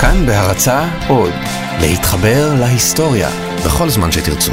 כאן 0.00 0.26
בהרצה 0.26 0.88
עוד, 1.08 1.32
להתחבר 1.80 2.54
להיסטוריה 2.60 3.30
בכל 3.66 3.90
זמן 3.90 4.12
שתרצו. 4.12 4.52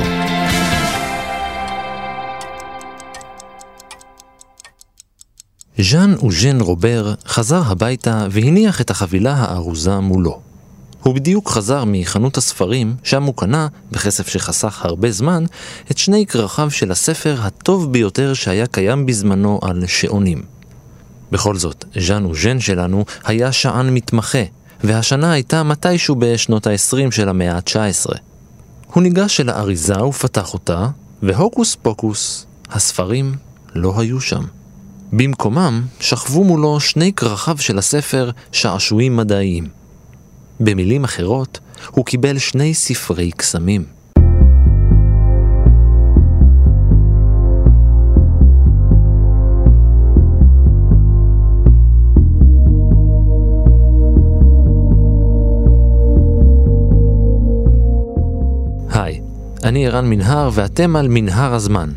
ז'אן 5.79 6.13
אוז'ן 6.13 6.61
רובר 6.61 7.13
חזר 7.25 7.61
הביתה 7.65 8.27
והניח 8.31 8.81
את 8.81 8.89
החבילה 8.89 9.33
הארוזה 9.33 9.99
מולו. 9.99 10.39
הוא 11.03 11.15
בדיוק 11.15 11.49
חזר 11.49 11.83
מחנות 11.87 12.37
הספרים, 12.37 12.95
שם 13.03 13.23
הוא 13.23 13.33
קנה, 13.37 13.67
בכסף 13.91 14.27
שחסך 14.27 14.85
הרבה 14.85 15.11
זמן, 15.11 15.43
את 15.91 15.97
שני 15.97 16.25
כרכיו 16.25 16.71
של 16.71 16.91
הספר 16.91 17.35
הטוב 17.41 17.91
ביותר 17.91 18.33
שהיה 18.33 18.67
קיים 18.67 19.05
בזמנו 19.05 19.59
על 19.61 19.83
שעונים. 19.87 20.41
בכל 21.31 21.55
זאת, 21.55 21.85
ז'אן 21.99 22.25
אוז'ן 22.25 22.59
שלנו 22.59 23.05
היה 23.25 23.51
שען 23.51 23.89
מתמחה, 23.89 24.43
והשנה 24.83 25.31
הייתה 25.31 25.63
מתישהו 25.63 26.15
בשנות 26.19 26.67
ה-20 26.67 27.11
של 27.11 27.29
המאה 27.29 27.55
ה-19. 27.55 28.17
הוא 28.93 29.03
ניגש 29.03 29.39
אל 29.39 29.49
האריזה 29.49 30.03
ופתח 30.03 30.53
אותה, 30.53 30.87
והוקוס 31.23 31.75
פוקוס, 31.75 32.45
הספרים 32.69 33.35
לא 33.75 33.93
היו 33.99 34.21
שם. 34.21 34.43
במקומם 35.13 35.83
שכבו 35.99 36.43
מולו 36.43 36.79
שני 36.79 37.13
כרכיו 37.13 37.57
של 37.57 37.77
הספר 37.77 38.31
שעשועים 38.51 39.17
מדעיים. 39.17 39.67
במילים 40.59 41.03
אחרות, 41.03 41.59
הוא 41.91 42.05
קיבל 42.05 42.37
שני 42.37 42.73
ספרי 42.73 43.31
קסמים. 43.31 43.85
אני 59.63 59.87
ערן 59.87 60.09
מנהר 60.09 60.49
ואתם 60.53 60.95
על 60.95 61.07
מנהר 61.09 61.53
הזמן. 61.53 61.89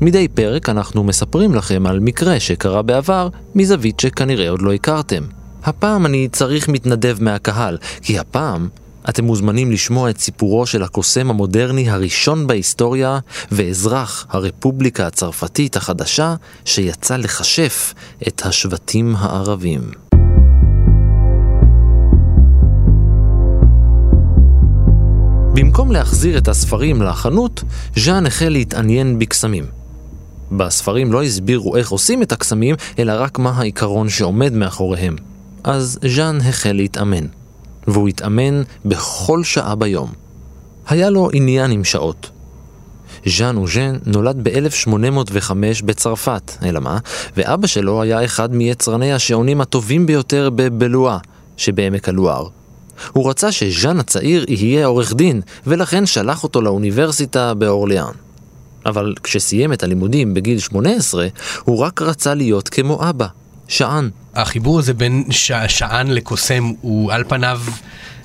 מדי 0.00 0.28
פרק 0.28 0.68
אנחנו 0.68 1.04
מספרים 1.04 1.54
לכם 1.54 1.86
על 1.86 2.00
מקרה 2.00 2.40
שקרה 2.40 2.82
בעבר 2.82 3.28
מזווית 3.54 4.00
שכנראה 4.00 4.50
עוד 4.50 4.62
לא 4.62 4.72
הכרתם. 4.72 5.22
הפעם 5.64 6.06
אני 6.06 6.28
צריך 6.32 6.68
מתנדב 6.68 7.16
מהקהל, 7.20 7.78
כי 8.02 8.18
הפעם 8.18 8.68
אתם 9.08 9.24
מוזמנים 9.24 9.72
לשמוע 9.72 10.10
את 10.10 10.18
סיפורו 10.18 10.66
של 10.66 10.82
הקוסם 10.82 11.30
המודרני 11.30 11.90
הראשון 11.90 12.46
בהיסטוריה 12.46 13.18
ואזרח 13.52 14.26
הרפובליקה 14.30 15.06
הצרפתית 15.06 15.76
החדשה 15.76 16.34
שיצא 16.64 17.16
לכשף 17.16 17.94
את 18.28 18.46
השבטים 18.46 19.14
הערבים. 19.16 20.05
במקום 25.56 25.92
להחזיר 25.92 26.38
את 26.38 26.48
הספרים 26.48 27.02
לחנות, 27.02 27.62
ז'אן 27.96 28.26
החל 28.26 28.48
להתעניין 28.48 29.18
בקסמים. 29.18 29.64
בספרים 30.52 31.12
לא 31.12 31.22
הסבירו 31.22 31.76
איך 31.76 31.90
עושים 31.90 32.22
את 32.22 32.32
הקסמים, 32.32 32.74
אלא 32.98 33.12
רק 33.16 33.38
מה 33.38 33.50
העיקרון 33.50 34.08
שעומד 34.08 34.52
מאחוריהם. 34.52 35.16
אז 35.64 35.98
ז'אן 36.06 36.38
החל 36.48 36.72
להתאמן, 36.72 37.26
והוא 37.88 38.08
התאמן 38.08 38.62
בכל 38.84 39.44
שעה 39.44 39.74
ביום. 39.74 40.12
היה 40.88 41.10
לו 41.10 41.30
עניין 41.32 41.70
עם 41.70 41.84
שעות. 41.84 42.30
ז'אן 43.26 43.56
אוז'ן 43.56 43.96
נולד 44.06 44.48
ב-1805 44.48 45.50
בצרפת, 45.84 46.52
אלא 46.62 46.80
מה? 46.80 46.98
ואבא 47.36 47.66
שלו 47.66 48.02
היה 48.02 48.24
אחד 48.24 48.54
מיצרני 48.54 49.12
השעונים 49.12 49.60
הטובים 49.60 50.06
ביותר 50.06 50.50
בבלואה, 50.54 51.18
שבעמק 51.56 52.08
הלואר. 52.08 52.48
הוא 53.12 53.30
רצה 53.30 53.52
שז'אן 53.52 54.00
הצעיר 54.00 54.44
יהיה 54.48 54.86
עורך 54.86 55.14
דין, 55.14 55.40
ולכן 55.66 56.06
שלח 56.06 56.42
אותו 56.42 56.60
לאוניברסיטה 56.60 57.54
באורליאן. 57.54 58.12
אבל 58.86 59.14
כשסיים 59.22 59.72
את 59.72 59.82
הלימודים 59.82 60.34
בגיל 60.34 60.58
18, 60.58 61.26
הוא 61.64 61.78
רק 61.78 62.02
רצה 62.02 62.34
להיות 62.34 62.68
כמו 62.68 63.08
אבא, 63.10 63.26
שען. 63.68 64.10
החיבור 64.34 64.78
הזה 64.78 64.94
בין 64.94 65.24
ש... 65.30 65.52
שען 65.68 66.06
לקוסם 66.06 66.72
הוא 66.80 67.12
על 67.12 67.24
פניו 67.28 67.60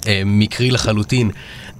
אה, 0.07 0.21
מקרי 0.25 0.71
לחלוטין. 0.71 1.31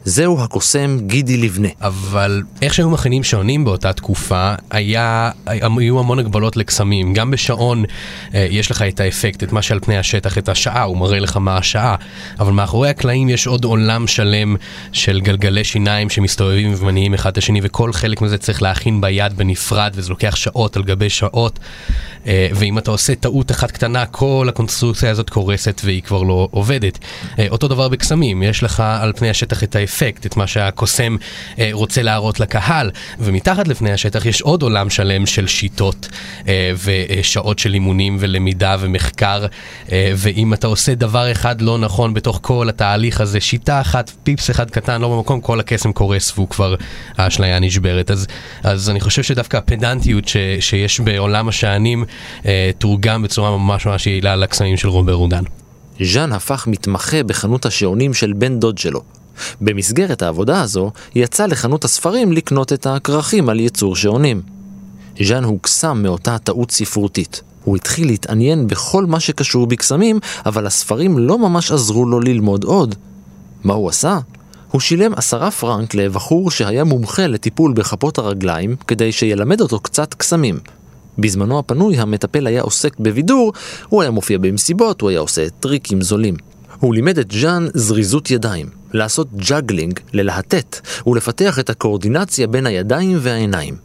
זהו 0.05 0.43
הקוסם 0.43 0.97
גידי 1.01 1.37
לבנה. 1.37 1.67
אבל 1.81 2.41
איך 2.61 2.73
שהיו 2.73 2.89
מכינים 2.89 3.23
שעונים 3.23 3.65
באותה 3.65 3.93
תקופה, 3.93 4.53
היה, 4.69 5.31
היו 5.45 5.99
המון 5.99 6.19
הגבלות 6.19 6.57
לקסמים. 6.57 7.13
גם 7.13 7.31
בשעון 7.31 7.85
אה, 8.33 8.47
יש 8.49 8.71
לך 8.71 8.81
את 8.81 8.99
האפקט, 8.99 9.43
את 9.43 9.51
מה 9.51 9.61
שעל 9.61 9.79
פני 9.79 9.97
השטח, 9.97 10.37
את 10.37 10.49
השעה, 10.49 10.83
הוא 10.83 10.97
מראה 10.97 11.19
לך 11.19 11.37
מה 11.37 11.57
השעה. 11.57 11.95
אבל 12.39 12.51
מאחורי 12.51 12.89
הקלעים 12.89 13.29
יש 13.29 13.47
עוד 13.47 13.63
עולם 13.63 14.07
שלם 14.07 14.55
של 14.91 15.21
גלגלי 15.21 15.63
שיניים 15.63 16.09
שמסתובבים 16.09 16.73
ומניעים 16.77 17.13
אחד 17.13 17.31
את 17.31 17.37
השני, 17.37 17.59
וכל 17.63 17.93
חלק 17.93 18.21
מזה 18.21 18.37
צריך 18.37 18.61
להכין 18.61 19.01
ביד 19.01 19.37
בנפרד, 19.37 19.91
וזה 19.95 20.09
לוקח 20.09 20.35
שעות 20.35 20.75
על 20.75 20.83
גבי 20.83 21.09
שעות. 21.09 21.59
אה, 22.27 22.47
ואם 22.55 22.77
אתה 22.77 22.91
עושה 22.91 23.15
טעות 23.15 23.51
אחת 23.51 23.71
קטנה, 23.71 24.05
כל 24.05 24.45
הקונסטרוקציה 24.49 25.09
הזאת 25.09 25.29
קורסת 25.29 25.81
והיא 25.83 26.01
כבר 26.01 26.23
לא 26.23 26.47
עובדת. 26.51 26.99
אה, 27.39 27.47
אותו 27.49 27.67
דבר 27.67 27.89
בקסמים, 27.89 28.43
יש 28.43 28.63
לך 28.63 28.83
על 29.01 29.13
פני 29.13 29.29
השטח 29.29 29.63
את 29.63 29.75
האפקט, 29.75 30.25
את 30.25 30.37
מה 30.37 30.47
שהקוסם 30.47 31.15
אה, 31.59 31.69
רוצה 31.71 32.01
להראות 32.01 32.39
לקהל, 32.39 32.91
ומתחת 33.19 33.67
לפני 33.67 33.91
השטח 33.91 34.25
יש 34.25 34.41
עוד 34.41 34.61
עולם 34.63 34.89
שלם 34.89 35.25
של 35.25 35.47
שיטות 35.47 36.07
ושעות 36.83 37.59
של 37.59 37.73
אימונים 37.73 38.17
ולמידה 38.19 38.75
ומחקר, 38.79 39.45
ואם 40.15 40.53
אתה 40.53 40.67
עושה 40.67 40.95
דבר 40.95 41.31
אחד 41.31 41.61
לא 41.61 41.77
נכון 41.77 42.13
בתוך 42.13 42.39
כל 42.41 42.69
התהליך 42.69 43.21
הזה, 43.21 43.41
שיטה 43.41 43.81
אחת, 43.81 44.11
פיפס 44.23 44.49
אחד 44.49 44.69
קטן, 44.69 45.01
לא 45.01 45.09
במקום, 45.09 45.41
כל 45.41 45.59
הקסם 45.59 45.91
קורס 45.91 46.33
והוא 46.35 46.47
כבר, 46.47 46.75
האשליה 47.17 47.59
נשברת. 47.59 48.11
אז, 48.11 48.27
אז 48.63 48.89
אני 48.89 48.99
חושב 48.99 49.23
שדווקא 49.23 49.57
הפדנטיות 49.57 50.27
ש, 50.27 50.37
שיש 50.59 50.99
בעולם 50.99 51.49
השענים 51.49 52.05
תורגם 52.77 53.21
בצורה 53.21 53.57
ממש 53.57 53.85
ממש 53.85 54.07
יעילה 54.07 54.35
לקסמים 54.35 54.77
של 54.77 54.87
רובר 54.87 55.13
רודן. 55.13 55.43
ז'אן 56.01 56.31
הפך 56.31 56.67
מתמחה 56.67 57.23
בחנות 57.23 57.65
השעונים 57.65 58.13
של 58.13 58.33
בן 58.33 58.59
דוד 58.59 58.77
שלו. 58.77 59.01
במסגרת 59.61 60.21
העבודה 60.21 60.61
הזו, 60.61 60.91
יצא 61.15 61.45
לחנות 61.45 61.85
הספרים 61.85 62.31
לקנות 62.31 62.73
את 62.73 62.87
הכרכים 62.87 63.49
על 63.49 63.59
ייצור 63.59 63.95
שעונים. 63.95 64.41
ז'אן 65.23 65.43
הוקסם 65.43 66.03
מאותה 66.03 66.37
טעות 66.37 66.71
ספרותית. 66.71 67.41
הוא 67.63 67.75
התחיל 67.75 68.07
להתעניין 68.07 68.67
בכל 68.67 69.05
מה 69.05 69.19
שקשור 69.19 69.67
בקסמים, 69.67 70.19
אבל 70.45 70.67
הספרים 70.67 71.19
לא 71.19 71.37
ממש 71.37 71.71
עזרו 71.71 72.05
לו 72.05 72.19
ללמוד 72.19 72.63
עוד. 72.63 72.95
מה 73.63 73.73
הוא 73.73 73.89
עשה? 73.89 74.19
הוא 74.71 74.81
שילם 74.81 75.13
עשרה 75.15 75.51
פרנק 75.51 75.95
לבחור 75.95 76.51
שהיה 76.51 76.83
מומחה 76.83 77.27
לטיפול 77.27 77.73
בכפות 77.73 78.17
הרגליים 78.17 78.75
כדי 78.87 79.11
שילמד 79.11 79.61
אותו 79.61 79.79
קצת 79.79 80.13
קסמים. 80.13 80.59
בזמנו 81.17 81.59
הפנוי 81.59 81.97
המטפל 81.97 82.47
היה 82.47 82.61
עוסק 82.61 82.99
בבידור, 82.99 83.53
הוא 83.89 84.01
היה 84.01 84.11
מופיע 84.11 84.37
במסיבות, 84.37 85.01
הוא 85.01 85.09
היה 85.09 85.19
עושה 85.19 85.49
טריקים 85.49 86.01
זולים. 86.01 86.35
הוא 86.79 86.93
לימד 86.93 87.17
את 87.17 87.31
ז'אן 87.31 87.67
זריזות 87.73 88.31
ידיים, 88.31 88.69
לעשות 88.93 89.27
ג'אגלינג, 89.35 89.99
ללהטט, 90.13 90.87
ולפתח 91.07 91.59
את 91.59 91.69
הקואורדינציה 91.69 92.47
בין 92.47 92.65
הידיים 92.65 93.17
והעיניים. 93.21 93.75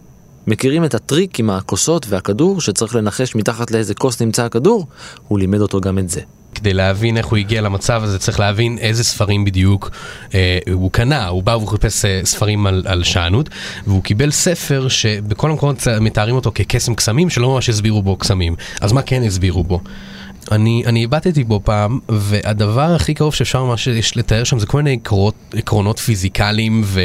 מכירים 0.46 0.84
את 0.84 0.94
הטריק 0.94 1.40
עם 1.40 1.50
הכוסות 1.50 2.06
והכדור 2.08 2.60
שצריך 2.60 2.94
לנחש 2.94 3.34
מתחת 3.34 3.70
לאיזה 3.70 3.94
כוס 3.94 4.22
נמצא 4.22 4.44
הכדור? 4.44 4.86
הוא 5.28 5.38
לימד 5.38 5.60
אותו 5.60 5.80
גם 5.80 5.98
את 5.98 6.08
זה. 6.08 6.20
כדי 6.56 6.74
להבין 6.74 7.16
איך 7.16 7.26
הוא 7.26 7.36
הגיע 7.36 7.60
למצב 7.60 8.02
הזה, 8.04 8.18
צריך 8.18 8.40
להבין 8.40 8.78
איזה 8.78 9.04
ספרים 9.04 9.44
בדיוק 9.44 9.90
אה, 10.34 10.58
הוא 10.72 10.90
קנה. 10.92 11.26
הוא 11.26 11.42
בא 11.42 11.50
והוא 11.50 11.68
חיפש 11.68 12.04
אה, 12.04 12.20
ספרים 12.24 12.66
על, 12.66 12.82
על 12.86 13.04
שענות, 13.04 13.48
והוא 13.86 14.02
קיבל 14.02 14.30
ספר 14.30 14.88
שבכל 14.88 15.50
המקומות 15.50 15.86
מתארים 16.00 16.34
אותו 16.34 16.52
כקסם 16.54 16.94
קסמים, 16.94 17.30
שלא 17.30 17.54
ממש 17.54 17.68
הסבירו 17.68 18.02
בו 18.02 18.16
קסמים. 18.16 18.54
אז 18.80 18.92
מה 18.92 19.02
כן 19.02 19.22
הסבירו 19.22 19.64
בו? 19.64 19.80
אני, 20.52 20.82
אני 20.86 21.04
הבטתי 21.04 21.44
בו 21.44 21.60
פעם, 21.64 21.98
והדבר 22.08 22.94
הכי 22.94 23.14
קרוב 23.14 23.34
שאפשר 23.34 23.64
ממש 23.64 23.88
לתאר 24.16 24.44
שם 24.44 24.58
זה 24.58 24.66
כל 24.66 24.78
מיני 24.78 24.92
עקרונות, 25.02 25.34
עקרונות 25.54 25.98
פיזיקליים 25.98 26.82
ו, 26.84 27.00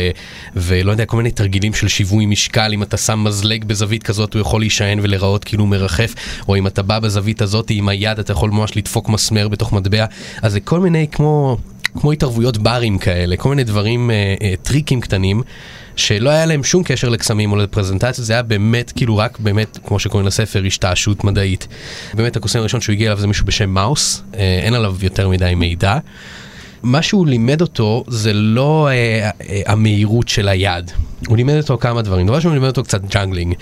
ולא 0.55 0.91
יודע, 0.91 1.05
כל 1.05 1.17
מיני 1.17 1.31
תרגילים 1.31 1.73
של 1.73 1.87
שיווי 1.87 2.25
משקל, 2.25 2.73
אם 2.73 2.83
אתה 2.83 2.97
שם 2.97 3.23
מזלג 3.23 3.65
בזווית 3.65 4.03
כזאת 4.03 4.33
הוא 4.33 4.41
יכול 4.41 4.61
להישען 4.61 4.99
ולהיראות 5.01 5.43
כאילו 5.43 5.65
מרחף, 5.65 6.15
או 6.47 6.55
אם 6.55 6.67
אתה 6.67 6.81
בא 6.81 6.99
בזווית 6.99 7.41
הזאת 7.41 7.67
עם 7.69 7.89
היד 7.89 8.19
אתה 8.19 8.31
יכול 8.31 8.49
ממש 8.49 8.77
לדפוק 8.77 9.09
מסמר 9.09 9.47
בתוך 9.47 9.73
מטבע, 9.73 10.05
אז 10.41 10.51
זה 10.51 10.59
כל 10.59 10.79
מיני 10.79 11.07
כמו, 11.11 11.57
כמו 11.93 12.11
התערבויות 12.11 12.57
ברים 12.57 12.97
כאלה, 12.97 13.37
כל 13.37 13.49
מיני 13.49 13.63
דברים, 13.63 14.11
אה, 14.11 14.35
אה, 14.41 14.53
טריקים 14.63 15.01
קטנים. 15.01 15.41
שלא 15.95 16.29
היה 16.29 16.45
להם 16.45 16.63
שום 16.63 16.83
קשר 16.83 17.09
לקסמים 17.09 17.51
או 17.51 17.57
לפרזנטציה, 17.57 18.23
זה 18.23 18.33
היה 18.33 18.43
באמת, 18.43 18.91
כאילו 18.95 19.17
רק 19.17 19.39
באמת, 19.39 19.79
כמו 19.85 19.99
שקוראים 19.99 20.27
לספר, 20.27 20.63
השתעשות 20.65 21.23
מדעית. 21.23 21.67
באמת 22.13 22.35
הקוסם 22.35 22.59
הראשון 22.59 22.81
שהוא 22.81 22.93
הגיע 22.93 23.07
אליו 23.07 23.19
זה 23.21 23.27
מישהו 23.27 23.45
בשם 23.45 23.69
מאוס, 23.69 24.23
אה, 24.33 24.59
אין 24.63 24.73
עליו 24.73 24.95
יותר 25.01 25.29
מדי 25.29 25.55
מידע. 25.55 25.97
מה 26.83 27.01
שהוא 27.01 27.27
לימד 27.27 27.61
אותו 27.61 28.03
זה 28.07 28.33
לא 28.33 28.87
אה, 28.87 29.29
אה, 29.49 29.61
המהירות 29.65 30.27
של 30.27 30.47
היד. 30.47 30.91
הוא 31.27 31.37
לימד 31.37 31.57
אותו 31.57 31.77
כמה 31.77 32.01
דברים. 32.01 32.27
דבר 32.27 32.35
ראשון 32.35 32.51
הוא 32.51 32.55
לימד 32.55 32.67
אותו 32.67 32.83
קצת 32.83 33.01
ג'אגלינג. 33.05 33.55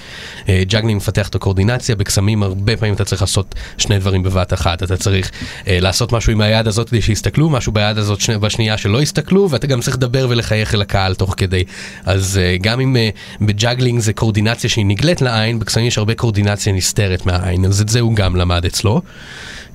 אה, 0.50 0.64
ג'אגלינג 0.68 0.98
מפתח 0.98 1.28
את 1.28 1.36
הקואורדינציה, 1.36 1.96
בקסמים 1.96 2.44
הרבה 2.44 2.78
פעמים 2.78 2.94
אתה 2.94 3.06
צריך 3.06 3.22
לעשות 3.22 3.56
שני 3.78 4.00
דברים 4.00 4.24
בבת 4.24 4.54
אחת. 4.54 4.84
אתה 4.84 4.98
צריך 4.98 5.32
אה, 5.68 5.80
לעשות 5.80 6.12
משהו 6.12 6.32
עם 6.32 6.42
היד 6.42 6.68
הזאת 6.68 6.90
כדי 6.90 7.02
שיסתכלו, 7.02 7.50
משהו 7.50 7.72
ביד 7.72 7.98
הזאת 7.98 8.22
שני, 8.22 8.38
בשנייה 8.38 8.78
שלא 8.78 9.02
יסתכלו, 9.02 9.50
ואתה 9.50 9.68
גם 9.68 9.82
צריך 9.82 9.96
לדבר 9.96 10.28
ולחייך 10.30 10.76
אל 10.76 10.82
הקהל 10.82 11.16
תוך 11.16 11.34
כדי. 11.38 11.64
אז 12.06 12.40
אה, 12.42 12.58
גם 12.62 12.80
אם 12.80 12.98
אה, 12.98 13.10
בג'אגלינג 13.42 14.00
זה 14.00 14.14
קואורדינציה 14.14 14.70
שהיא 14.70 14.86
נגלית 14.86 15.22
לעין, 15.22 15.60
בקסמים 15.60 15.88
יש 15.88 15.98
הרבה 15.98 16.16
קואורדינציה 16.16 16.74
נסתרת 16.74 17.26
מהעין, 17.26 17.66
אז 17.66 17.82
את 17.82 17.90
זה 17.90 18.00
הוא 18.00 18.16
גם 18.16 18.36
למד 18.36 18.66
אצלו. 18.66 19.02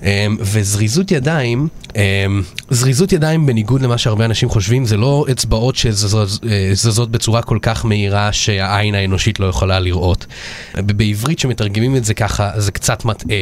אמ, 0.03 0.37
וזריזות 0.41 1.11
ידיים, 1.11 1.69
אמ, 1.97 2.43
זריזות 2.71 3.13
ידיים 3.13 3.47
בניגוד 3.47 3.83
למה 3.83 3.99
שהרבה 3.99 4.25
אנשים 4.25 4.49
חושבים, 4.49 4.87
זה 4.87 4.97
לא 4.97 5.27
אצבעות 5.31 5.77
שזזות 5.77 7.11
בצורה 7.11 7.43
כל 7.43 7.59
כך 7.63 7.85
מהירה 7.85 8.33
שהעין 8.33 8.95
האנושית 8.95 9.41
לא 9.41 9.47
יכולה 9.47 9.81
לראות. 9.81 10.27
בעברית 10.75 11.39
שמתרגמים 11.39 11.97
את 11.97 12.05
זה 12.05 12.15
ככה, 12.15 12.51
זה 12.57 12.73
קצת 12.73 13.05
מטעה. 13.05 13.41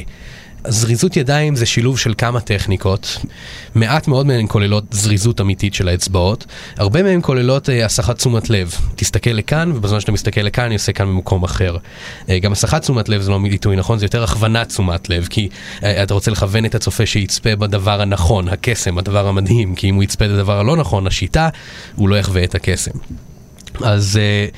זריזות 0.69 1.17
ידיים 1.17 1.57
זה 1.57 1.67
שילוב 1.67 1.99
של 1.99 2.15
כמה 2.19 2.41
טכניקות, 2.41 3.19
מעט 3.75 4.09
מאוד 4.09 4.27
מהן 4.27 4.47
כוללות 4.49 4.85
זריזות 4.91 5.41
אמיתית 5.41 5.75
של 5.75 5.89
האצבעות, 5.89 6.47
הרבה 6.77 7.03
מהן 7.03 7.21
כוללות 7.23 7.71
אה, 7.71 7.85
הסחת 7.85 8.17
תשומת 8.17 8.51
לב. 8.51 8.75
תסתכל 8.97 9.31
לכאן, 9.31 9.73
ובזמן 9.75 10.01
שאתה 10.01 10.13
מסתכל 10.13 10.41
לכאן, 10.41 10.65
אני 10.65 10.75
עושה 10.75 10.93
כאן 10.93 11.07
במקום 11.07 11.45
אחר. 11.45 11.77
אה, 12.29 12.39
גם 12.39 12.53
הסחת 12.53 12.83
תשומת 12.83 13.09
לב 13.09 13.21
זה 13.21 13.31
לא 13.31 13.39
עיתוי 13.45 13.77
נכון, 13.77 13.99
זה 13.99 14.05
יותר 14.05 14.25
הכוונת 14.25 14.69
תשומת 14.69 15.09
לב, 15.09 15.27
כי 15.31 15.49
אה, 15.85 16.03
אתה 16.03 16.15
רוצה 16.15 16.31
לכוון 16.31 16.65
את 16.65 16.75
הצופה 16.75 17.07
שיצפה 17.07 17.57
בדבר 17.57 18.01
הנכון, 18.01 18.49
הקסם, 18.49 18.99
הדבר 18.99 19.29
המדהים, 19.29 19.75
כי 19.75 19.91
אם 19.91 19.95
הוא 19.95 20.03
יצפה 20.03 20.29
בדבר 20.29 20.59
הלא 20.61 20.77
נכון, 20.77 21.07
השיטה, 21.07 21.49
הוא 21.95 22.09
לא 22.09 22.17
יחווה 22.17 22.45
את 22.45 22.55
הקסם. 22.55 22.99
אז... 23.85 24.19
אמ, 24.19 24.51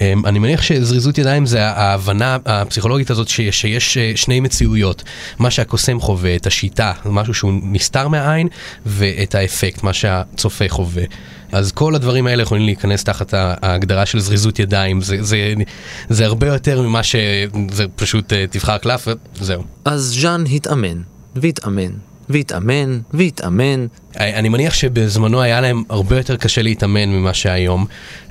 אני 0.00 0.38
מניח 0.38 0.62
שזריזות 0.62 1.18
ידיים 1.18 1.46
זה 1.46 1.64
ההבנה 1.64 2.36
הפסיכולוגית 2.46 3.10
הזאת 3.10 3.28
שיש, 3.28 3.60
שיש 3.60 3.96
אה, 3.96 4.12
שני 4.16 4.40
מציאויות. 4.40 5.02
מה 5.38 5.50
שהקוסם 5.50 6.00
חווה, 6.00 6.36
את 6.36 6.46
השיטה, 6.46 6.92
משהו 7.04 7.34
שהוא 7.34 7.52
נסתר 7.62 8.08
מהעין, 8.08 8.48
ואת 8.86 9.34
האפקט, 9.34 9.82
מה 9.82 9.92
שהצופה 9.92 10.64
חווה. 10.68 11.02
אז 11.52 11.72
כל 11.72 11.94
הדברים 11.94 12.26
האלה 12.26 12.42
יכולים 12.42 12.64
להיכנס 12.64 13.04
תחת 13.04 13.34
ההגדרה 13.34 14.06
של 14.06 14.20
זריזות 14.20 14.58
ידיים. 14.58 15.00
זה, 15.00 15.22
זה, 15.22 15.54
זה 16.08 16.26
הרבה 16.26 16.46
יותר 16.46 16.82
ממה 16.82 17.02
ש... 17.02 17.16
זה 17.70 17.84
פשוט 17.96 18.32
אה, 18.32 18.44
תבחר 18.50 18.78
קלף 18.78 19.08
וזהו. 19.40 19.62
אז 19.84 20.16
ז'אן 20.20 20.44
התאמן, 20.52 21.00
והתאמן, 21.36 21.92
והתאמן, 22.28 22.98
והתאמן. 23.12 23.86
אני 24.16 24.48
מניח 24.48 24.74
שבזמנו 24.74 25.40
היה 25.42 25.60
להם 25.60 25.82
הרבה 25.88 26.16
יותר 26.16 26.36
קשה 26.36 26.62
להתאמן 26.62 27.08
ממה 27.08 27.34
שהיום. 27.34 27.86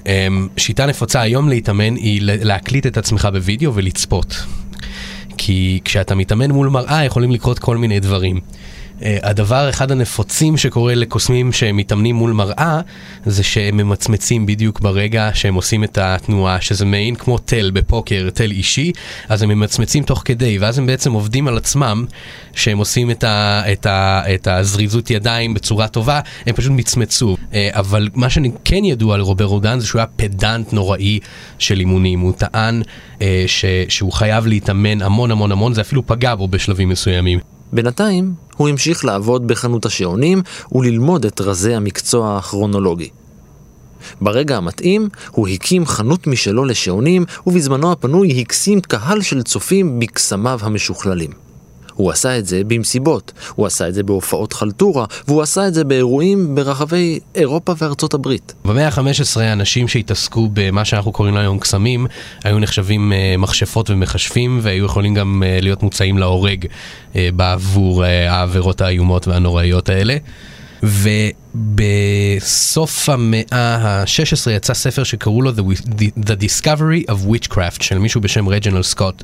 אמ, 0.05 0.47
שיטה 0.57 0.85
נפוצה 0.85 1.21
היום 1.21 1.49
להתאמן 1.49 1.95
היא 1.95 2.21
להקליט 2.23 2.85
את 2.85 2.97
עצמך 2.97 3.27
בווידאו 3.33 3.75
ולצפות. 3.75 4.35
כי 5.37 5.79
כשאתה 5.85 6.15
מתאמן 6.15 6.51
מול 6.51 6.69
מראה 6.69 7.05
יכולים 7.05 7.31
לקרות 7.31 7.59
כל 7.59 7.77
מיני 7.77 7.99
דברים. 7.99 8.39
אה, 9.03 9.17
הדבר 9.23 9.69
אחד 9.69 9.91
הנפוצים 9.91 10.57
שקורה 10.57 10.95
לקוסמים 10.95 11.51
שמתאמנים 11.51 12.15
מול 12.15 12.31
מראה 12.31 12.81
זה 13.25 13.43
שהם 13.43 13.77
ממצמצים 13.77 14.45
בדיוק 14.45 14.79
ברגע 14.79 15.29
שהם 15.33 15.55
עושים 15.55 15.83
את 15.83 15.97
התנועה 15.97 16.61
שזה 16.61 16.85
מעין 16.85 17.15
כמו 17.15 17.37
תל 17.37 17.71
בפוקר, 17.71 18.29
תל 18.33 18.51
אישי 18.51 18.91
אז 19.29 19.41
הם 19.41 19.49
ממצמצים 19.49 20.03
תוך 20.03 20.21
כדי 20.25 20.57
ואז 20.57 20.79
הם 20.79 20.85
בעצם 20.85 21.11
עובדים 21.11 21.47
על 21.47 21.57
עצמם 21.57 22.05
שהם 22.55 22.77
עושים 22.77 23.11
את, 23.11 23.23
ה, 23.23 23.63
את, 23.71 23.85
ה, 23.85 24.21
את 24.35 24.47
הזריזות 24.47 25.11
ידיים 25.11 25.53
בצורה 25.53 25.87
טובה 25.87 26.19
הם 26.45 26.55
פשוט 26.55 26.71
מצמצו. 26.71 27.37
אה, 27.53 27.69
אבל 27.71 28.09
מה 28.13 28.29
שאני 28.29 28.51
כן 28.65 28.85
ידוע 28.85 29.15
על 29.15 29.21
רובר 29.21 29.45
רודן 29.45 29.79
זה 29.79 29.87
שהוא 29.87 29.99
היה 29.99 30.07
פדנט 30.07 30.73
נוראי 30.73 31.19
של 31.59 31.79
אימונים. 31.79 32.19
הוא 32.19 32.33
טען 32.33 32.81
אה, 33.21 33.43
ש, 33.47 33.65
שהוא 33.89 34.11
חייב 34.11 34.47
להתאמן 34.47 35.01
המון 35.01 35.31
המון 35.31 35.51
המון 35.51 35.73
זה 35.73 35.81
אפילו 35.81 36.07
פגע 36.07 36.35
בו 36.35 36.47
בשלבים 36.47 36.89
מסוימים 36.89 37.54
בינתיים, 37.75 38.33
הוא 38.57 38.69
המשיך 38.69 39.05
לעבוד 39.05 39.47
בחנות 39.47 39.85
השעונים 39.85 40.41
וללמוד 40.71 41.25
את 41.25 41.41
רזי 41.41 41.75
המקצוע 41.75 42.37
הכרונולוגי. 42.37 43.09
ברגע 44.21 44.57
המתאים, 44.57 45.09
הוא 45.31 45.47
הקים 45.47 45.85
חנות 45.85 46.27
משלו 46.27 46.65
לשעונים, 46.65 47.25
ובזמנו 47.47 47.91
הפנוי 47.91 48.41
הקסים 48.41 48.81
קהל 48.81 49.21
של 49.21 49.43
צופים 49.43 49.99
בקסמיו 49.99 50.59
המשוכללים. 50.61 51.44
הוא 51.95 52.11
עשה 52.11 52.37
את 52.37 52.45
זה 52.45 52.61
במסיבות, 52.67 53.31
הוא 53.55 53.65
עשה 53.65 53.87
את 53.87 53.93
זה 53.93 54.03
בהופעות 54.03 54.53
חלטורה, 54.53 55.05
והוא 55.27 55.41
עשה 55.41 55.67
את 55.67 55.73
זה 55.73 55.83
באירועים 55.83 56.55
ברחבי 56.55 57.19
אירופה 57.35 57.73
וארצות 57.77 58.13
הברית. 58.13 58.53
במאה 58.65 58.87
ה-15 58.87 59.41
אנשים 59.53 59.87
שהתעסקו 59.87 60.49
במה 60.53 60.85
שאנחנו 60.85 61.11
קוראים 61.11 61.35
לו 61.35 61.39
היום 61.39 61.59
קסמים, 61.59 62.07
היו 62.43 62.59
נחשבים 62.59 63.11
uh, 63.11 63.37
מכשפות 63.41 63.89
ומכשפים, 63.89 64.59
והיו 64.61 64.85
יכולים 64.85 65.13
גם 65.13 65.43
uh, 65.43 65.61
להיות 65.61 65.83
מוצאים 65.83 66.17
להורג 66.17 66.65
uh, 66.65 67.17
בעבור 67.35 68.03
העבירות 68.03 68.81
האיומות 68.81 69.27
והנוראיות 69.27 69.89
האלה. 69.89 70.17
ובסוף 71.55 73.09
המאה 73.09 73.45
ה-16 73.51 74.51
יצא 74.51 74.73
ספר 74.73 75.03
שקראו 75.03 75.41
לו 75.41 75.51
The, 75.51 76.19
The 76.19 76.43
Discovery 76.43 77.11
of 77.11 77.29
Witchcraft 77.29 77.83
של 77.83 77.97
מישהו 77.97 78.21
בשם 78.21 78.49
רג'נל 78.49 78.83
סקוט, 78.83 79.23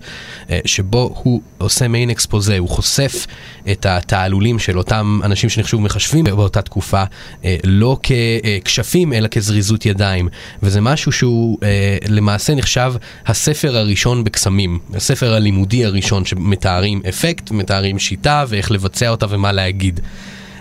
אה, 0.50 0.60
שבו 0.66 1.14
הוא 1.24 1.42
עושה 1.58 1.88
מיין 1.88 2.10
אקספוזה, 2.10 2.58
הוא 2.58 2.70
חושף 2.70 3.26
את 3.72 3.86
התעלולים 3.86 4.60
של 4.60 4.78
אותם 4.78 5.20
אנשים 5.24 5.50
שנחשבו 5.50 5.80
מחשבים 5.80 6.24
באותה 6.24 6.62
תקופה, 6.62 7.04
אה, 7.46 7.56
לא 7.64 7.98
ככשפים 8.04 9.14
אלא 9.14 9.28
כזריזות 9.28 9.86
ידיים, 9.86 10.28
וזה 10.64 10.82
משהו 10.82 11.12
שהוא 11.12 11.58
אה, 11.64 11.98
למעשה 12.08 12.56
נחשב 12.56 12.94
הספר 13.26 13.78
הראשון 13.78 14.24
בקסמים, 14.24 14.80
הספר 14.94 15.34
הלימודי 15.34 15.86
הראשון 15.86 16.26
שמתארים 16.26 17.02
אפקט, 17.10 17.52
מתארים 17.52 18.00
שיטה 18.00 18.46
ואיך 18.48 18.72
לבצע 18.72 19.10
אותה 19.10 19.26
ומה 19.30 19.52
להגיד. 19.52 20.00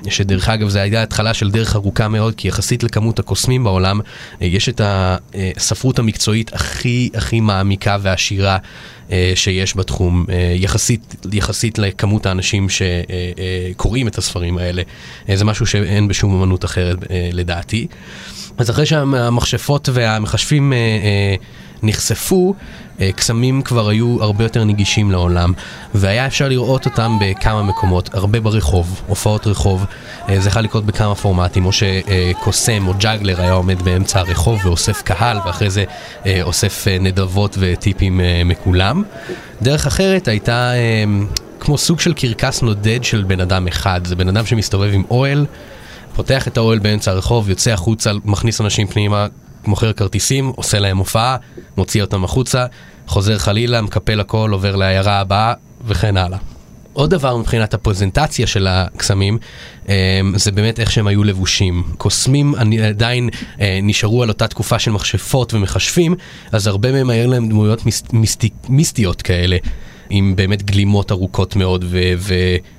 שדרך 0.08 0.48
אגב 0.48 0.68
זה 0.68 0.80
הייתה 0.80 1.02
התחלה 1.02 1.34
של 1.34 1.50
דרך 1.50 1.76
ארוכה 1.76 2.08
מאוד, 2.08 2.34
כי 2.34 2.48
יחסית 2.48 2.82
לכמות 2.82 3.18
הקוסמים 3.18 3.64
בעולם, 3.64 4.00
אה, 4.42 4.46
יש 4.46 4.68
את 4.68 4.80
הספרות 4.84 5.98
המקצועית 5.98 6.54
הכי 6.54 7.10
הכי 7.14 7.40
מעמיקה 7.40 7.96
ועשירה 8.02 8.58
אה, 9.12 9.32
שיש 9.34 9.76
בתחום, 9.76 10.26
אה, 10.30 10.54
יחסית, 10.56 11.14
יחסית 11.32 11.78
לכמות 11.78 12.26
האנשים 12.26 12.66
שקוראים 12.68 14.08
את 14.08 14.18
הספרים 14.18 14.58
האלה. 14.58 14.82
זה 15.34 15.44
משהו 15.44 15.66
שאין 15.66 16.08
בשום 16.08 16.42
אמנות 16.42 16.64
אחרת 16.64 16.96
לדעתי. 17.32 17.86
אז 18.58 18.70
אחרי 18.70 18.86
שהמכשפות 18.86 19.88
והמכשפים 19.92 20.72
נחשפו, 21.82 22.54
אה, 23.00 23.12
קסמים 23.12 23.62
כבר 23.62 23.88
היו 23.88 24.22
הרבה 24.22 24.44
יותר 24.44 24.64
נגישים 24.64 25.10
לעולם, 25.10 25.52
והיה 25.94 26.26
אפשר 26.26 26.48
לראות 26.48 26.86
אותם 26.86 27.18
בכמה 27.20 27.62
מקומות, 27.62 28.14
הרבה 28.14 28.40
ברחוב, 28.40 29.02
הופעות 29.06 29.46
רחוב, 29.46 29.86
אה, 30.28 30.40
זה 30.40 30.48
יכול 30.48 30.62
לקרות 30.62 30.86
בכמה 30.86 31.14
פורמטים, 31.14 31.66
או 31.66 31.70
שקוסם 31.72 32.88
או 32.88 32.92
ג'אגלר 32.98 33.40
היה 33.40 33.52
עומד 33.52 33.82
באמצע 33.82 34.20
הרחוב 34.20 34.60
ואוסף 34.66 35.02
קהל, 35.02 35.38
ואחרי 35.46 35.70
זה 35.70 35.84
אה, 36.26 36.42
אוסף 36.42 36.86
נדבות 37.00 37.56
וטיפים 37.60 38.20
מכולם. 38.44 39.02
דרך 39.62 39.86
אחרת 39.86 40.28
הייתה 40.28 40.72
כמו 41.60 41.78
סוג 41.78 42.00
של 42.00 42.14
קרקס 42.14 42.62
נודד 42.62 43.04
של 43.04 43.22
בן 43.22 43.40
אדם 43.40 43.66
אחד, 43.68 44.00
זה 44.04 44.16
בן 44.16 44.28
אדם 44.28 44.46
שמסתובב 44.46 44.90
עם 44.94 45.02
אוהל. 45.10 45.46
פותח 46.16 46.48
את 46.48 46.56
האוהל 46.56 46.78
באמצע 46.78 47.10
הרחוב, 47.10 47.50
יוצא 47.50 47.70
החוצה, 47.70 48.12
מכניס 48.24 48.60
אנשים 48.60 48.86
פנימה, 48.86 49.26
מוכר 49.66 49.92
כרטיסים, 49.92 50.52
עושה 50.56 50.78
להם 50.78 50.98
הופעה, 50.98 51.36
מוציא 51.76 52.02
אותם 52.02 52.24
החוצה, 52.24 52.66
חוזר 53.06 53.38
חלילה, 53.38 53.82
מקפל 53.82 54.20
הכל, 54.20 54.50
עובר 54.52 54.76
לעיירה 54.76 55.20
הבאה 55.20 55.54
וכן 55.86 56.16
הלאה. 56.16 56.38
עוד 56.92 57.10
דבר 57.10 57.36
מבחינת 57.36 57.74
הפרזנטציה 57.74 58.46
של 58.46 58.66
הקסמים, 58.66 59.38
אמ, 59.88 59.92
זה 60.36 60.52
באמת 60.52 60.80
איך 60.80 60.90
שהם 60.90 61.06
היו 61.06 61.24
לבושים. 61.24 61.82
קוסמים 61.98 62.54
עדיין 62.88 63.28
אה, 63.60 63.78
נשארו 63.82 64.22
על 64.22 64.28
אותה 64.28 64.48
תקופה 64.48 64.78
של 64.78 64.90
מכשפות 64.90 65.54
ומכשפים, 65.54 66.14
אז 66.52 66.66
הרבה 66.66 66.92
מהם 66.92 67.10
היו 67.10 67.30
להם 67.30 67.48
דמויות 67.48 67.82
מיסטי, 68.12 68.50
מיסטיות 68.68 69.22
כאלה. 69.22 69.56
עם 70.10 70.36
באמת 70.36 70.62
גלימות 70.62 71.12
ארוכות 71.12 71.56
מאוד 71.56 71.84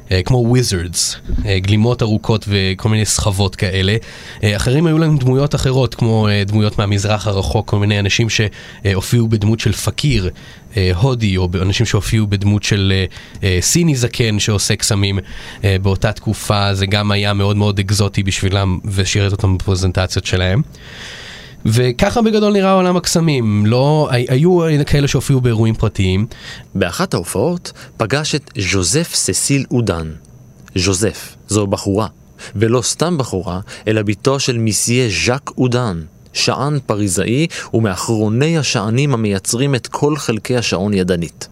וכמו 0.10 0.38
uh, 0.38 0.48
וויזרדס, 0.48 1.16
uh, 1.16 1.46
גלימות 1.58 2.02
ארוכות 2.02 2.46
וכל 2.48 2.90
מיני 2.90 3.06
סחבות 3.06 3.56
כאלה. 3.56 3.96
Uh, 3.96 4.46
אחרים 4.56 4.88
היו 4.88 4.98
להם 4.98 5.18
דמויות 5.18 5.56
אחרות, 5.56 5.96
כמו 5.96 6.28
דמויות 6.46 6.78
מהמזרח 6.78 7.28
הרחוק, 7.28 7.70
כל 7.70 7.80
מיני 7.80 8.00
אנשים 8.00 8.28
שהופיעו 8.30 9.28
בדמות 9.28 9.60
של 9.60 9.72
פקיר, 9.72 10.30
הודי, 10.96 11.38
או 11.38 11.50
אנשים 11.62 11.86
שהופיעו 11.86 12.28
בדמות 12.28 12.64
של 12.64 12.94
סיני 13.62 13.96
זקן 13.96 14.40
שעושה 14.40 14.76
קסמים. 14.76 15.20
באותה 15.64 16.12
תקופה 16.12 16.74
זה 16.74 16.86
גם 16.86 17.12
היה 17.12 17.34
מאוד 17.34 17.58
מאוד 17.58 17.80
אקזוטי 17.80 18.24
בשבילם 18.24 18.80
ושירת 18.86 19.32
אותם 19.32 19.58
בפרזנטציות 19.58 20.26
שלהם. 20.26 20.62
וככה 21.65 22.22
בגדול 22.22 22.53
נראה 22.53 22.72
עולם 22.72 22.98
הקסמים, 22.98 23.65
לא, 23.65 24.10
היו 24.12 24.60
כאלה 24.86 25.08
שהופיעו 25.08 25.41
באירועים 25.41 25.75
פרטיים. 25.75 26.25
באחת 26.75 27.13
ההופעות 27.13 27.72
פגש 27.98 28.36
את 28.36 28.51
ז'וזף 28.58 29.12
ססיל 29.13 29.65
אודן. 29.72 30.12
ז'וזף, 30.75 31.36
זו 31.48 31.68
בחורה, 31.68 32.08
ולא 32.56 32.82
סתם 32.82 33.18
בחורה, 33.18 33.60
אלא 33.88 34.01
בתו 34.01 34.39
של 34.39 34.58
מיסיה 34.58 35.10
ז'אק 35.25 35.51
אודן, 35.58 36.01
שען 36.34 36.80
פריזאי 36.86 37.48
ומאחרוני 37.74 38.58
השענים 38.58 39.13
המייצרים 39.13 39.75
את 39.75 39.88
כל 39.88 40.18
חלקי 40.18 40.58
השעון 40.58 40.94
ידנית. 40.94 41.48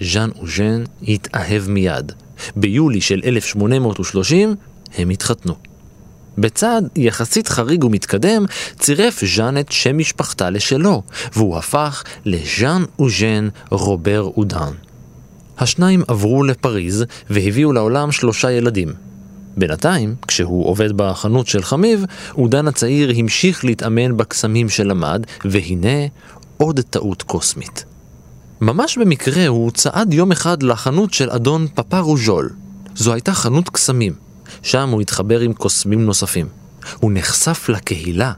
ז'אן 0.00 0.30
אוז'ן 0.40 0.84
התאהב 1.08 1.68
מיד. 1.68 2.12
ביולי 2.56 3.00
של 3.00 3.20
1830 3.24 4.54
הם 4.98 5.10
התחתנו. 5.10 5.69
בצעד 6.40 6.88
יחסית 6.96 7.48
חריג 7.48 7.84
ומתקדם, 7.84 8.44
צירף 8.78 9.24
ז'אן 9.24 9.58
את 9.58 9.72
שם 9.72 9.98
משפחתה 9.98 10.50
לשלו, 10.50 11.02
והוא 11.34 11.56
הפך 11.56 12.04
לז'אן 12.24 12.84
אוז'ן 12.98 13.48
רובר 13.70 14.30
אודן. 14.36 14.72
השניים 15.58 16.02
עברו 16.08 16.44
לפריז 16.44 17.04
והביאו 17.30 17.72
לעולם 17.72 18.12
שלושה 18.12 18.50
ילדים. 18.50 18.92
בינתיים, 19.56 20.14
כשהוא 20.28 20.66
עובד 20.66 20.92
בחנות 20.96 21.46
של 21.46 21.62
חמיב, 21.62 22.04
אודן 22.34 22.68
הצעיר 22.68 23.12
המשיך 23.16 23.64
להתאמן 23.64 24.16
בקסמים 24.16 24.68
שלמד, 24.68 25.26
והנה 25.44 26.06
עוד 26.56 26.80
טעות 26.90 27.22
קוסמית. 27.22 27.84
ממש 28.60 28.98
במקרה 28.98 29.46
הוא 29.46 29.70
צעד 29.70 30.14
יום 30.14 30.32
אחד 30.32 30.62
לחנות 30.62 31.14
של 31.14 31.30
אדון 31.30 31.66
פפרוז'ול. 31.74 32.50
זו 32.94 33.12
הייתה 33.12 33.34
חנות 33.34 33.68
קסמים. 33.68 34.29
שם 34.62 34.88
הוא 34.88 35.00
התחבר 35.00 35.40
עם 35.40 35.52
קוסמים 35.52 36.04
נוספים. 36.04 36.46
הוא 37.00 37.10
נחשף 37.14 37.68
לקהילה. 37.68 38.32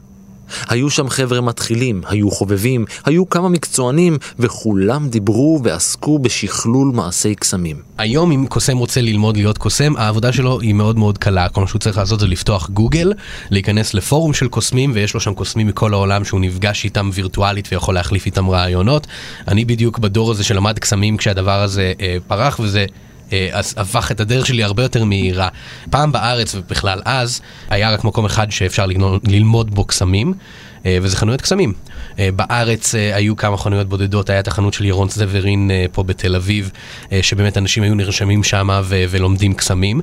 היו 0.69 0.89
שם 0.89 1.09
חבר'ה 1.09 1.41
מתחילים, 1.41 2.01
היו 2.07 2.31
חובבים, 2.31 2.85
היו 3.05 3.29
כמה 3.29 3.49
מקצוענים, 3.49 4.17
וכולם 4.39 5.09
דיברו 5.09 5.59
ועסקו 5.63 6.19
בשכלול 6.19 6.91
מעשי 6.93 7.35
קסמים. 7.35 7.77
היום 7.97 8.31
אם 8.31 8.45
קוסם 8.49 8.77
רוצה 8.77 9.01
ללמוד 9.01 9.37
להיות 9.37 9.57
קוסם, 9.57 9.95
העבודה 9.97 10.33
שלו 10.33 10.59
היא 10.59 10.73
מאוד 10.73 10.97
מאוד 10.97 11.17
קלה. 11.17 11.49
כל 11.49 11.61
מה 11.61 11.67
שהוא 11.67 11.79
צריך 11.79 11.97
לעשות 11.97 12.19
זה 12.19 12.27
לפתוח 12.27 12.69
גוגל, 12.69 13.13
להיכנס 13.49 13.93
לפורום 13.93 14.33
של 14.33 14.47
קוסמים, 14.47 14.91
ויש 14.93 15.13
לו 15.13 15.19
שם 15.19 15.33
קוסמים 15.33 15.67
מכל 15.67 15.93
העולם 15.93 16.25
שהוא 16.25 16.39
נפגש 16.39 16.85
איתם 16.85 17.09
וירטואלית 17.13 17.67
ויכול 17.71 17.95
להחליף 17.95 18.25
איתם 18.25 18.49
רעיונות. 18.49 19.07
אני 19.47 19.65
בדיוק 19.65 19.99
בדור 19.99 20.31
הזה 20.31 20.43
שלמד 20.43 20.79
קסמים 20.79 21.17
כשהדבר 21.17 21.61
הזה 21.61 21.93
אה, 21.99 22.17
פרח, 22.27 22.59
וזה... 22.59 22.85
אה, 23.31 23.47
אז 23.51 23.73
הפך 23.77 24.11
את 24.11 24.19
הדרך 24.19 24.45
שלי 24.45 24.63
הרבה 24.63 24.83
יותר 24.83 25.03
מהירה. 25.03 25.47
פעם 25.89 26.11
בארץ 26.11 26.55
ובכלל 26.55 27.01
אז, 27.05 27.41
היה 27.69 27.91
רק 27.91 28.03
מקום 28.03 28.25
אחד 28.25 28.51
שאפשר 28.51 28.85
ללמוד 29.23 29.75
בו 29.75 29.85
קסמים, 29.85 30.33
אה, 30.85 30.97
וזה 31.01 31.17
חנויות 31.17 31.41
קסמים. 31.41 31.73
אה, 32.19 32.29
בארץ 32.35 32.95
היו 32.95 33.35
כמה 33.35 33.57
חנויות 33.57 33.89
בודדות, 33.89 34.29
היה 34.29 34.39
את 34.39 34.47
החנות 34.47 34.73
של 34.73 34.85
ירון 34.85 35.09
זוורין 35.09 35.71
פה 35.91 36.03
בתל 36.03 36.35
אביב, 36.35 36.71
שבאמת 37.21 37.57
אנשים 37.57 37.83
היו 37.83 37.95
נרשמים 37.95 38.43
שם 38.43 38.81
ולומדים 38.89 39.53
קסמים. 39.53 40.01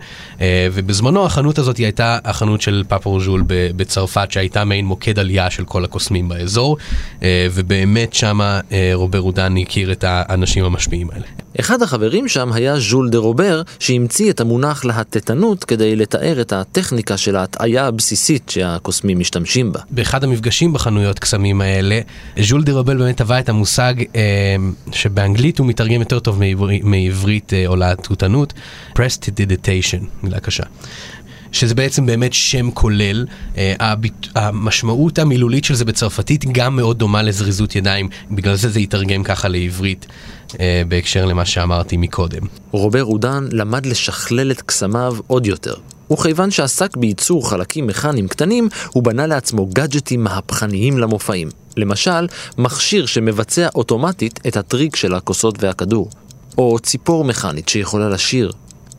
ובזמנו 0.73 1.27
החנות 1.27 1.59
הזאת 1.59 1.77
היא 1.77 1.87
הייתה 1.87 2.19
החנות 2.25 2.61
של 2.61 2.85
פאפורז'ול 2.89 3.45
בצרפת, 3.47 4.31
שהייתה 4.31 4.65
מעין 4.65 4.87
מוקד 4.87 5.19
עלייה 5.19 5.51
של 5.51 5.65
כל 5.65 5.85
הקוסמים 5.85 6.29
באזור, 6.29 6.77
ובאמת 7.53 8.15
שם 8.15 8.41
רובר 8.95 9.19
רודן 9.19 9.57
הכיר 9.57 9.93
את 9.93 10.05
האנשים 10.07 10.65
המשפיעים 10.65 11.11
האלה. 11.11 11.27
אחד 11.61 11.83
החברים 11.83 12.29
שם 12.29 12.53
היה 12.53 12.81
ז'ול 12.81 13.11
דה 13.11 13.19
רובר, 13.19 13.63
שהמציא 13.79 14.31
את 14.31 14.41
המונח 14.41 14.85
להטטנות 14.85 15.65
כדי 15.65 15.97
לתאר 15.97 16.41
את 16.41 16.53
הטכניקה 16.53 17.17
של 17.17 17.37
ההטעיה 17.37 17.87
הבסיסית 17.87 18.49
שהקוסמים 18.51 19.19
משתמשים 19.19 19.73
בה. 19.73 19.81
באחד 19.91 20.25
המפגשים 20.25 20.73
בחנויות 20.73 21.19
קסמים 21.19 21.61
האלה, 21.61 22.01
ז'ול 22.41 22.65
דה 22.65 22.73
רובר 22.73 22.95
באמת 22.95 23.17
טבע 23.17 23.39
את 23.39 23.49
המושג 23.49 23.95
אה, 24.17 24.57
שבאנגלית 24.93 25.59
הוא 25.59 25.67
מתרגם 25.67 26.01
יותר 26.01 26.19
טוב 26.19 26.39
מעבר, 26.39 26.69
מעברית 26.83 27.53
אה, 27.53 27.67
או 27.67 27.77
להטוטנות, 27.77 28.53
prestidigitation, 28.99 30.05
מילה 30.23 30.41
קשה. 30.41 30.65
שזה 31.53 31.75
בעצם 31.75 32.07
באמת 32.07 32.33
שם 32.33 32.71
כולל. 32.71 33.27
אה, 33.57 33.75
הביט... 33.81 34.27
המשמעות 34.35 35.19
המילולית 35.19 35.65
של 35.65 35.75
זה 35.75 35.85
בצרפתית 35.85 36.45
גם 36.53 36.77
מאוד 36.77 36.99
דומה 36.99 37.23
לזריזות 37.23 37.77
ידיים, 37.77 38.09
בגלל 38.31 38.55
זה 38.55 38.69
זה 38.69 38.81
יתרגם 38.81 39.23
ככה 39.23 39.49
לעברית. 39.49 40.07
אה, 40.61 40.83
בהקשר 40.89 41.27
למה 41.27 41.45
שאמרתי 41.45 41.97
מקודם. 41.97 42.43
רובר 42.71 43.05
אודן 43.05 43.49
למד 43.53 43.87
לשכלל 43.87 44.51
את 44.51 44.63
קסמיו 44.63 45.17
עוד 45.27 45.47
יותר. 45.47 45.75
וכיוון 46.13 46.51
שעסק 46.51 46.97
בייצור 46.97 47.51
חלקים 47.51 47.87
מכניים 47.87 48.29
קטנים, 48.29 48.69
הוא 48.89 49.03
בנה 49.03 49.27
לעצמו 49.27 49.67
גאדג'טים 49.67 50.25
מהפכניים 50.25 50.99
למופעים. 50.99 51.49
למשל, 51.77 52.27
מכשיר 52.59 53.07
שמבצע 53.07 53.69
אוטומטית 53.75 54.41
את 54.47 54.57
הטריק 54.57 54.97
של 54.97 55.15
הכוסות 55.15 55.63
והכדור. 55.63 56.11
או 56.59 56.79
ציפור 56.79 57.25
מכנית 57.25 57.69
שיכולה 57.69 58.09
לשיר. 58.09 58.53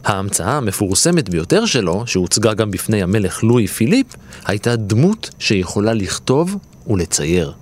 ההמצאה 0.03 0.57
המפורסמת 0.57 1.29
ביותר 1.29 1.65
שלו, 1.65 2.03
שהוצגה 2.07 2.53
גם 2.53 2.71
בפני 2.71 3.03
המלך 3.03 3.43
לואי 3.43 3.67
פיליפ, 3.67 4.07
הייתה 4.45 4.75
דמות 4.75 5.29
שיכולה 5.39 5.93
לכתוב 5.93 6.55
ולצייר. 6.87 7.60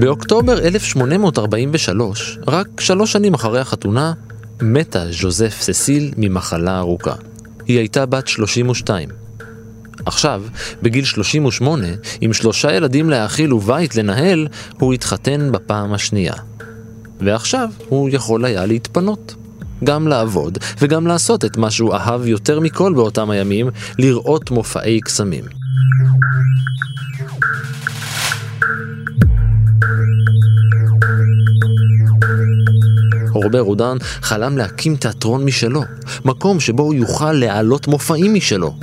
באוקטובר 0.00 0.58
1843, 0.58 2.38
רק 2.46 2.80
שלוש 2.80 3.12
שנים 3.12 3.34
אחרי 3.34 3.60
החתונה, 3.60 4.12
מתה 4.62 5.04
ז'וזף 5.10 5.56
ססיל 5.60 6.12
ממחלה 6.16 6.78
ארוכה. 6.78 7.14
היא 7.66 7.78
הייתה 7.78 8.06
בת 8.06 8.28
32. 8.28 9.08
עכשיו, 10.06 10.42
בגיל 10.82 11.04
38, 11.04 11.86
עם 12.20 12.32
שלושה 12.32 12.72
ילדים 12.72 13.10
להאכיל 13.10 13.54
ובית 13.54 13.96
לנהל, 13.96 14.48
הוא 14.78 14.92
התחתן 14.92 15.52
בפעם 15.52 15.92
השנייה. 15.92 16.34
ועכשיו 17.20 17.68
הוא 17.88 18.08
יכול 18.12 18.44
היה 18.44 18.66
להתפנות. 18.66 19.34
גם 19.84 20.08
לעבוד 20.08 20.58
וגם 20.78 21.06
לעשות 21.06 21.44
את 21.44 21.56
מה 21.56 21.70
שהוא 21.70 21.94
אהב 21.94 22.26
יותר 22.26 22.60
מכל 22.60 22.92
באותם 22.94 23.30
הימים, 23.30 23.70
לראות 23.98 24.50
מופעי 24.50 25.00
קסמים. 25.00 25.44
רובר 33.44 33.60
רודן 33.60 33.96
חלם 34.00 34.58
להקים 34.58 34.96
תיאטרון 34.96 35.44
משלו, 35.44 35.82
מקום 36.24 36.60
שבו 36.60 36.82
הוא 36.82 36.94
יוכל 36.94 37.32
להעלות 37.32 37.88
מופעים 37.88 38.34
משלו. 38.34 38.74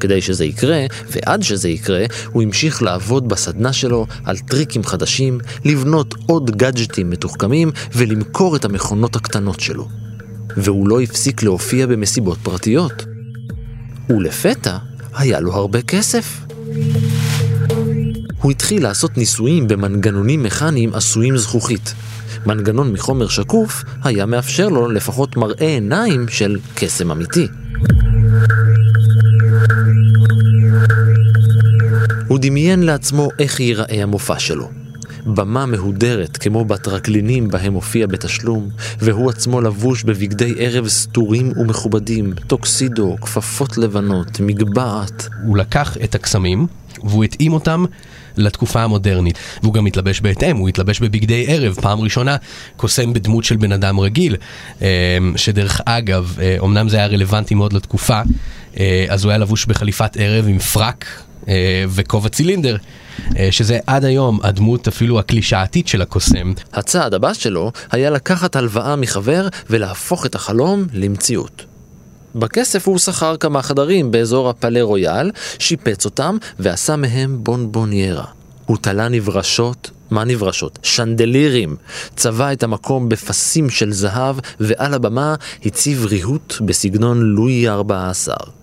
כדי 0.00 0.20
שזה 0.20 0.44
יקרה, 0.44 0.86
ועד 1.10 1.42
שזה 1.42 1.68
יקרה, 1.68 2.04
הוא 2.32 2.42
המשיך 2.42 2.82
לעבוד 2.82 3.28
בסדנה 3.28 3.72
שלו 3.72 4.06
על 4.24 4.38
טריקים 4.38 4.84
חדשים, 4.84 5.38
לבנות 5.64 6.14
עוד 6.26 6.56
גאדג'טים 6.56 7.10
מתוחכמים 7.10 7.70
ולמכור 7.94 8.56
את 8.56 8.64
המכונות 8.64 9.16
הקטנות 9.16 9.60
שלו. 9.60 9.88
והוא 10.56 10.88
לא 10.88 11.00
הפסיק 11.00 11.42
להופיע 11.42 11.86
במסיבות 11.86 12.38
פרטיות. 12.42 13.04
ולפתע 14.10 14.76
היה 15.14 15.40
לו 15.40 15.52
הרבה 15.52 15.82
כסף. 15.82 16.40
הוא 18.42 18.50
התחיל 18.50 18.82
לעשות 18.82 19.18
ניסויים 19.18 19.68
במנגנונים 19.68 20.42
מכניים 20.42 20.94
עשויים 20.94 21.36
זכוכית, 21.36 21.94
מנגנון 22.46 22.92
מחומר 22.92 23.28
שקוף 23.28 23.84
היה 24.04 24.26
מאפשר 24.26 24.68
לו 24.68 24.88
לפחות 24.88 25.36
מראה 25.36 25.66
עיניים 25.66 26.28
של 26.28 26.58
קסם 26.74 27.10
אמיתי. 27.10 27.48
הוא 32.28 32.38
דמיין 32.42 32.82
לעצמו 32.82 33.28
איך 33.38 33.60
ייראה 33.60 34.02
המופע 34.02 34.38
שלו. 34.38 34.70
במה 35.26 35.66
מהודרת 35.66 36.36
כמו 36.36 36.64
בטרקלינים 36.64 37.48
בהם 37.48 37.74
הופיע 37.74 38.06
בתשלום, 38.06 38.68
והוא 38.98 39.30
עצמו 39.30 39.60
לבוש 39.60 40.04
בבגדי 40.04 40.54
ערב 40.58 40.88
סתורים 40.88 41.52
ומכובדים, 41.56 42.32
טוקסידו, 42.46 43.16
כפפות 43.20 43.78
לבנות, 43.78 44.40
מגבעת. 44.40 45.28
הוא 45.44 45.56
לקח 45.56 45.96
את 46.04 46.14
הקסמים 46.14 46.66
והוא 47.04 47.24
התאים 47.24 47.52
אותם 47.52 47.84
לתקופה 48.36 48.82
המודרנית. 48.82 49.38
והוא 49.62 49.74
גם 49.74 49.86
התלבש 49.86 50.20
בהתאם, 50.20 50.56
הוא 50.56 50.68
התלבש 50.68 51.00
בבגדי 51.00 51.44
ערב, 51.48 51.74
פעם 51.74 52.00
ראשונה 52.00 52.36
קוסם 52.76 53.12
בדמות 53.12 53.44
של 53.44 53.56
בן 53.56 53.72
אדם 53.72 54.00
רגיל, 54.00 54.36
אמ, 54.80 54.86
שדרך 55.36 55.80
אגב, 55.84 56.36
אמנם 56.64 56.86
אה, 56.86 56.90
זה 56.90 56.96
היה 56.96 57.06
רלוונטי 57.06 57.54
מאוד 57.54 57.72
לתקופה, 57.72 58.20
אה, 58.78 59.06
אז 59.08 59.24
הוא 59.24 59.30
היה 59.30 59.38
לבוש 59.38 59.66
בחליפת 59.66 60.16
ערב 60.16 60.48
עם 60.48 60.58
פרק 60.58 61.06
אה, 61.48 61.84
וכובע 61.88 62.28
צילינדר. 62.28 62.76
שזה 63.50 63.78
עד 63.86 64.04
היום 64.04 64.38
הדמות 64.42 64.88
אפילו 64.88 65.18
הקלישאתית 65.18 65.88
של 65.88 66.02
הקוסם. 66.02 66.52
הצעד 66.72 67.14
הבא 67.14 67.32
שלו 67.32 67.72
היה 67.90 68.10
לקחת 68.10 68.56
הלוואה 68.56 68.96
מחבר 68.96 69.48
ולהפוך 69.70 70.26
את 70.26 70.34
החלום 70.34 70.86
למציאות. 70.92 71.64
בכסף 72.34 72.88
הוא 72.88 72.98
שכר 72.98 73.36
כמה 73.36 73.62
חדרים 73.62 74.10
באזור 74.10 74.50
הפלה 74.50 74.82
רויאל, 74.82 75.30
שיפץ 75.58 76.04
אותם 76.04 76.36
ועשה 76.58 76.96
מהם 76.96 77.38
בונבוניירה. 77.42 78.24
הוא 78.66 78.76
תלה 78.80 79.08
נברשות 79.08 79.90
מה 80.10 80.24
נברשות? 80.24 80.78
שנדלירים. 80.82 81.76
צבע 82.16 82.52
את 82.52 82.62
המקום 82.62 83.08
בפסים 83.08 83.70
של 83.70 83.92
זהב, 83.92 84.36
ועל 84.60 84.94
הבמה 84.94 85.34
הציב 85.64 86.06
ריהוט 86.06 86.54
בסגנון 86.60 87.20
לואי 87.20 87.68
ה-14. 87.68 88.57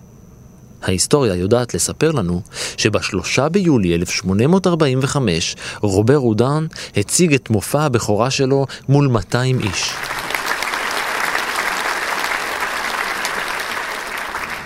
ההיסטוריה 0.82 1.34
יודעת 1.34 1.74
לספר 1.74 2.10
לנו 2.10 2.42
שבשלושה 2.76 3.48
ביולי 3.48 3.94
1845 3.94 5.56
רובר 5.80 6.16
רודן 6.16 6.66
הציג 6.96 7.34
את 7.34 7.50
מופע 7.50 7.82
הבכורה 7.82 8.30
שלו 8.30 8.66
מול 8.88 9.08
200 9.08 9.60
איש. 9.60 9.92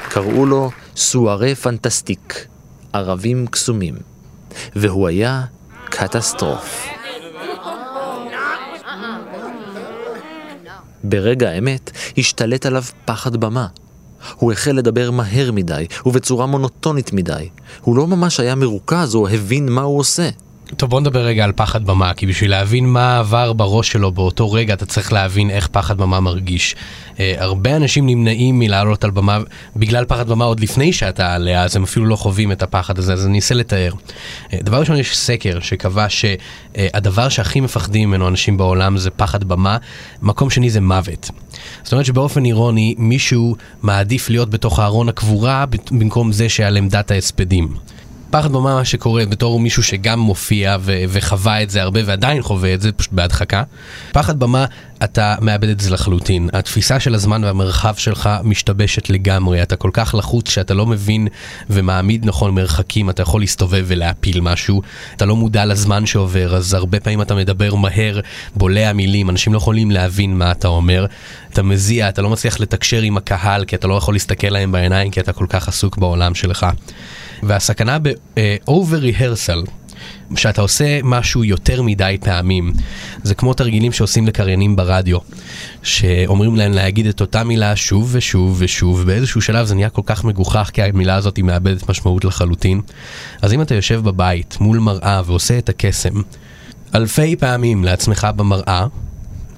קראו 0.09 0.47
לו 0.47 0.71
סוארה 0.97 1.55
פנטסטיק, 1.55 2.47
ערבים 2.93 3.47
קסומים, 3.47 3.95
והוא 4.77 5.09
היה 5.09 5.43
קטסטרוף. 5.85 6.87
ברגע 11.05 11.51
האמת 11.51 11.91
השתלט 12.19 12.67
עליו 12.67 12.83
פחד 13.05 13.37
במה. 13.37 13.67
הוא 14.37 14.53
החל 14.53 14.73
לדבר 14.73 15.11
מהר 15.11 15.53
מדי 15.53 15.87
ובצורה 16.07 16.47
מונוטונית 16.47 17.13
מדי. 17.13 17.49
הוא 17.81 17.97
לא 17.97 18.07
ממש 18.07 18.41
היה 18.41 18.55
מרוכז 18.55 19.15
או 19.15 19.29
הבין 19.29 19.69
מה 19.69 19.83
הוא 19.83 19.99
עושה. 19.99 20.29
טוב 20.77 20.91
בוא 20.91 21.01
נדבר 21.01 21.21
רגע 21.21 21.45
על 21.45 21.53
פחד 21.53 21.85
במה, 21.85 22.15
כי 22.15 22.27
בשביל 22.27 22.51
להבין 22.51 22.87
מה 22.87 23.19
עבר 23.19 23.53
בראש 23.53 23.93
שלו 23.93 24.13
באותו 24.13 24.53
רגע 24.53 24.75
אתה 24.75 24.87
צריך 24.87 25.13
להבין 25.13 25.51
איך 25.51 25.67
פחד 25.67 25.99
במה 25.99 26.21
מרגיש. 26.21 26.75
Uh, 27.15 27.19
הרבה 27.39 27.77
אנשים 27.77 28.07
נמנעים 28.07 28.59
מלעלות 28.59 29.05
על 29.05 29.11
במה 29.11 29.39
בגלל 29.77 30.05
פחד 30.05 30.29
במה 30.29 30.45
עוד 30.45 30.61
לפני 30.61 30.93
שאתה 30.93 31.35
עליה, 31.35 31.63
אז 31.63 31.77
הם 31.77 31.83
אפילו 31.83 32.07
לא 32.07 32.17
חווים 32.17 32.53
את 32.53 32.63
הפחד 32.63 32.99
הזה, 32.99 33.13
אז 33.13 33.27
אני 33.27 33.35
אנסה 33.35 33.55
לתאר. 33.55 33.93
Uh, 33.93 34.57
דבר 34.63 34.81
ראשון 34.81 34.97
יש 34.97 35.17
סקר 35.17 35.61
שקבע 35.61 36.07
שהדבר 36.09 37.27
uh, 37.27 37.31
שהכי 37.31 37.61
מפחדים 37.61 38.09
ממנו 38.09 38.29
אנשים 38.29 38.57
בעולם 38.57 38.97
זה 38.97 39.11
פחד 39.11 39.45
במה, 39.45 39.77
מקום 40.23 40.51
שני 40.51 40.71
זה 40.71 40.81
מוות. 40.81 41.31
זאת 41.83 41.93
אומרת 41.93 42.07
שבאופן 42.07 42.45
אירוני 42.45 42.95
מישהו 42.99 43.57
מעדיף 43.83 44.31
להיות 44.31 44.51
בתוך 44.51 44.79
הארון 44.79 45.09
הקבורה 45.09 45.65
במקום 45.91 46.33
זה 46.33 46.49
שעל 46.49 46.77
עמדת 46.77 47.11
ההספדים. 47.11 47.75
פחד 48.31 48.53
במה 48.53 48.75
מה 48.75 48.85
שקורה 48.85 49.27
בתור 49.27 49.61
מישהו 49.61 49.83
שגם 49.83 50.21
מופיע 50.21 50.77
ו- 50.81 51.03
וחווה 51.09 51.63
את 51.63 51.71
זה 51.71 51.83
הרבה 51.83 52.01
ועדיין 52.05 52.43
חווה 52.43 52.75
את 52.75 52.81
זה 52.81 52.93
פשוט 52.93 53.13
בהדחקה. 53.13 53.63
פחד 54.13 54.39
במה 54.39 54.65
אתה 55.05 55.35
מאבד 55.41 55.69
את 55.69 55.81
זה 55.81 55.91
לחלוטין. 55.91 56.49
התפיסה 56.53 57.01
של 57.01 57.15
הזמן 57.15 57.45
והמרחב 57.45 57.95
שלך 57.95 58.31
משתבשת 58.45 59.11
לגמרי. 59.11 59.63
אתה 59.63 59.77
כל 59.77 59.91
כך 59.93 60.15
לחוץ 60.19 60.51
שאתה 60.51 60.75
לא 60.75 60.87
מבין 60.87 61.29
ומעמיד 61.71 62.27
נכון 62.27 62.55
מרחקים, 62.55 63.11
אתה 63.11 63.23
יכול 63.23 63.41
להסתובב 63.41 63.85
ולהפיל 63.87 64.41
משהו. 64.41 64.83
אתה 65.17 65.27
לא 65.27 65.37
מודע 65.37 65.65
לזמן 65.65 66.07
שעובר, 66.07 66.57
אז 66.57 66.75
הרבה 66.75 67.01
פעמים 67.01 67.23
אתה 67.23 67.35
מדבר 67.35 67.75
מהר, 67.75 68.21
בולע 68.57 68.93
מילים, 68.93 69.31
אנשים 69.31 69.53
לא 69.53 69.59
יכולים 69.59 69.91
להבין 69.91 70.39
מה 70.39 70.51
אתה 70.51 70.69
אומר. 70.69 71.07
אתה 71.53 71.63
מזיע, 71.63 72.09
אתה 72.09 72.23
לא 72.23 72.31
מצליח 72.31 72.61
לתקשר 72.61 73.03
עם 73.03 73.17
הקהל 73.17 73.65
כי 73.65 73.77
אתה 73.77 73.89
לא 73.89 73.95
יכול 73.95 74.15
להסתכל 74.15 74.49
להם 74.49 74.73
בעיניים 74.73 75.11
כי 75.11 75.21
אתה 75.21 75.33
כל 75.33 75.47
כך 75.49 75.69
עסוק 75.69 75.99
בעולם 75.99 76.35
שלך. 76.35 76.67
והסכנה 77.43 77.99
ב-over 77.99 79.19
rehearsal, 79.19 79.71
שאתה 80.37 80.61
עושה 80.61 81.01
משהו 81.05 81.45
יותר 81.45 81.83
מדי 81.83 82.17
פעמים, 82.21 82.73
זה 83.23 83.35
כמו 83.35 83.55
תרגילים 83.55 83.93
שעושים 83.93 84.27
לקריינים 84.27 84.77
ברדיו, 84.77 85.19
שאומרים 85.83 86.57
להם 86.57 86.73
להגיד 86.73 87.07
את 87.07 87.21
אותה 87.21 87.45
מילה 87.45 87.77
שוב 87.77 88.09
ושוב 88.13 88.57
ושוב, 88.59 89.03
באיזשהו 89.07 89.41
שלב 89.41 89.67
זה 89.67 89.75
נהיה 89.75 89.91
כל 89.91 90.03
כך 90.07 90.25
מגוחך 90.25 90.71
כי 90.73 90.83
המילה 90.83 91.15
הזאת 91.15 91.37
היא 91.37 91.45
מאבדת 91.45 91.89
משמעות 91.89 92.25
לחלוטין. 92.25 92.81
אז 93.43 93.53
אם 93.53 93.63
אתה 93.63 93.75
יושב 93.75 94.01
בבית 94.05 94.57
מול 94.61 94.79
מראה 94.79 95.23
ועושה 95.27 95.59
את 95.59 95.69
הקסם, 95.69 96.15
אלפי 96.95 97.37
פעמים 97.37 97.85
לעצמך 97.85 98.29
במראה, 98.37 98.87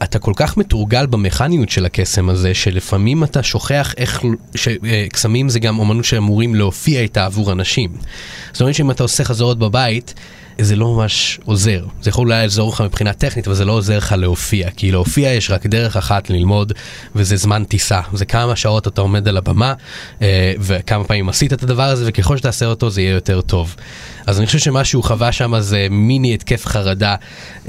אתה 0.02 0.18
כל 0.18 0.32
כך 0.36 0.56
מתורגל 0.56 1.06
במכניות 1.06 1.68
של 1.70 1.86
הקסם 1.86 2.28
הזה, 2.28 2.54
שלפעמים 2.54 3.24
אתה 3.24 3.42
שוכח 3.42 3.94
איך, 3.96 4.22
שקסמים 4.54 5.48
זה 5.48 5.60
גם 5.60 5.78
אומנות 5.78 6.04
שאמורים 6.04 6.54
להופיע 6.54 7.00
איתה 7.00 7.24
עבור 7.24 7.52
אנשים. 7.52 7.90
זאת 8.52 8.60
אומרת 8.60 8.74
שאם 8.74 8.90
אתה 8.90 9.02
עושה 9.02 9.24
חזרות 9.24 9.58
בבית, 9.58 10.14
זה 10.60 10.76
לא 10.76 10.94
ממש 10.94 11.40
עוזר. 11.44 11.84
זה 12.02 12.10
יכול 12.10 12.26
אולי 12.26 12.42
לעזור 12.42 12.72
לך 12.72 12.80
מבחינה 12.80 13.12
טכנית, 13.12 13.46
אבל 13.46 13.56
זה 13.56 13.64
לא 13.64 13.72
עוזר 13.72 13.96
לך 13.96 14.14
להופיע. 14.18 14.70
כי 14.70 14.92
להופיע 14.92 15.28
יש 15.30 15.50
רק 15.50 15.66
דרך 15.66 15.96
אחת 15.96 16.30
ללמוד, 16.30 16.72
וזה 17.14 17.36
זמן 17.36 17.64
טיסה. 17.64 18.00
זה 18.12 18.24
כמה 18.24 18.56
שעות 18.56 18.88
אתה 18.88 19.00
עומד 19.00 19.28
על 19.28 19.36
הבמה, 19.36 19.74
אה, 20.22 20.52
וכמה 20.60 21.04
פעמים 21.04 21.28
עשית 21.28 21.52
את 21.52 21.62
הדבר 21.62 21.82
הזה, 21.82 22.04
וככל 22.08 22.36
שתעשה 22.36 22.66
אותו 22.66 22.90
זה 22.90 23.00
יהיה 23.00 23.12
יותר 23.12 23.40
טוב. 23.40 23.76
אז 24.26 24.38
אני 24.38 24.46
חושב 24.46 24.58
שמה 24.58 24.84
שהוא 24.84 25.04
חווה 25.04 25.32
שם 25.32 25.60
זה 25.60 25.86
מיני 25.90 26.34
התקף 26.34 26.66
חרדה 26.66 27.14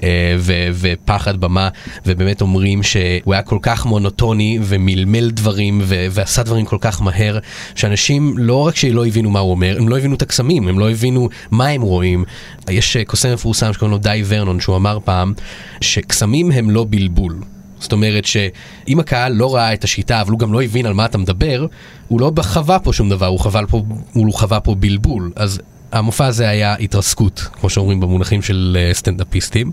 אה, 0.04 0.36
ו- 0.40 0.68
ופחד 0.74 1.38
במה, 1.38 1.70
ובאמת 2.06 2.42
אומרים 2.42 2.84
שהוא 2.84 3.34
היה 3.34 3.42
כל 3.42 3.58
כך 3.62 3.86
מונוטוני 3.86 4.60
ומלמל 4.62 5.30
דברים 5.30 5.82
ו- 5.84 6.06
ועשה 6.12 6.44
דברים 6.44 6.66
כל 6.66 6.78
כך 6.82 7.02
מהר, 7.02 7.40
שאנשים 7.76 8.34
לא 8.38 8.68
רק 8.68 8.76
שלא 8.76 9.06
הבינו 9.06 9.30
מה 9.30 9.40
הוא 9.40 9.52
אומר, 9.52 9.78
הם 9.78 9.90
לא 9.90 9.98
הבינו 9.98 10.16
את 10.16 10.22
הקסמים, 10.22 10.68
הם 10.68 10.80
לא 10.80 10.92
הבינו 10.92 11.30
מה 11.52 11.68
הם 11.68 11.82
רואים. 11.82 12.26
יש 12.70 12.83
אה, 12.98 13.06
קוסם 13.06 13.34
מפורסם 13.34 13.74
שקוראים 13.74 13.92
לו 13.92 13.98
די 13.98 14.24
ורנון, 14.28 14.60
שהוא 14.60 14.76
אמר 14.76 14.98
פעם 15.06 15.34
שקסמים 15.82 16.52
הם 16.52 16.70
לא 16.70 16.86
בלבול. 16.90 17.42
זאת 17.80 17.92
אומרת 17.92 18.26
שאם 18.26 19.00
הקהל 19.00 19.34
לא 19.34 19.56
ראה 19.56 19.74
את 19.74 19.84
השיטה, 19.84 20.22
אבל 20.22 20.32
הוא 20.32 20.40
גם 20.40 20.54
לא 20.54 20.62
הבין 20.64 20.86
על 20.86 20.94
מה 20.94 21.06
אתה 21.06 21.18
מדבר, 21.18 21.66
הוא 22.08 22.22
לא 22.22 22.32
חווה 22.42 22.80
פה 22.80 22.94
שום 22.94 23.10
דבר, 23.10 23.26
הוא 23.26 23.40
חווה 23.40 23.62
פה, 23.68 23.84
הוא 24.14 24.34
חווה 24.34 24.60
פה 24.60 24.76
בלבול. 24.76 25.32
אז 25.36 25.62
המופע 25.92 26.26
הזה 26.26 26.50
היה 26.50 26.76
התרסקות, 26.76 27.48
כמו 27.60 27.70
שאומרים 27.70 28.00
במונחים 28.00 28.42
של 28.42 28.78
אה, 28.80 28.94
סטנדאפיסטים. 28.94 29.72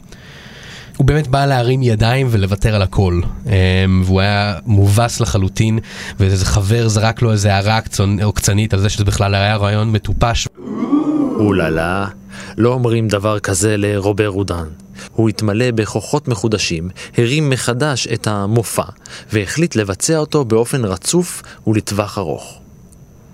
הוא 0.96 1.06
באמת 1.06 1.28
בא 1.28 1.46
להרים 1.46 1.82
ידיים 1.82 2.26
ולוותר 2.30 2.74
על 2.74 2.82
הכל. 2.82 3.20
אמ, 3.46 4.02
והוא 4.04 4.20
היה 4.20 4.54
מובס 4.66 5.20
לחלוטין, 5.20 5.78
ואיזה 6.18 6.46
חבר 6.46 6.88
זרק 6.88 7.22
לו 7.22 7.32
איזה 7.32 7.54
הערה 7.54 7.80
עוקצנית 8.22 8.74
על 8.74 8.80
זה 8.80 8.88
שזה 8.88 9.04
בכלל 9.04 9.34
היה 9.34 9.56
רעיון 9.56 9.92
מטופש. 9.92 10.48
אוללה, 11.38 12.06
לא 12.58 12.68
אומרים 12.68 13.08
דבר 13.08 13.38
כזה 13.38 13.76
לרובר 13.76 14.26
רודן. 14.26 14.68
הוא 15.12 15.28
התמלא 15.28 15.70
בכוחות 15.70 16.28
מחודשים, 16.28 16.88
הרים 17.18 17.50
מחדש 17.50 18.06
את 18.06 18.26
המופע, 18.26 18.84
והחליט 19.32 19.76
לבצע 19.76 20.18
אותו 20.18 20.44
באופן 20.44 20.84
רצוף 20.84 21.42
ולטווח 21.66 22.18
ארוך. 22.18 22.60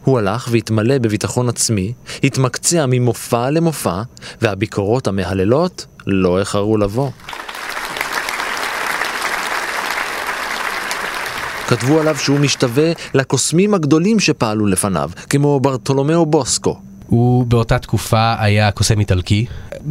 הוא 0.04 0.18
הלך 0.18 0.48
והתמלא 0.50 0.98
בביטחון 0.98 1.48
עצמי, 1.48 1.92
התמקצע 2.24 2.86
ממופע 2.88 3.50
למופע, 3.50 4.02
והביקורות 4.42 5.06
המהללות 5.06 5.86
לא 6.06 6.38
איחרו 6.38 6.76
לבוא. 6.76 7.10
כתבו 11.68 12.00
עליו 12.00 12.16
שהוא 12.16 12.38
משתווה 12.38 12.92
לקוסמים 13.14 13.74
הגדולים 13.74 14.20
שפעלו 14.20 14.66
לפניו, 14.66 15.10
כמו 15.30 15.60
ברטולומיאו 15.60 16.26
בוסקו. 16.26 16.80
הוא 17.06 17.46
באותה 17.46 17.78
תקופה 17.78 18.34
היה 18.38 18.70
קוסם 18.70 19.00
איטלקי. 19.00 19.46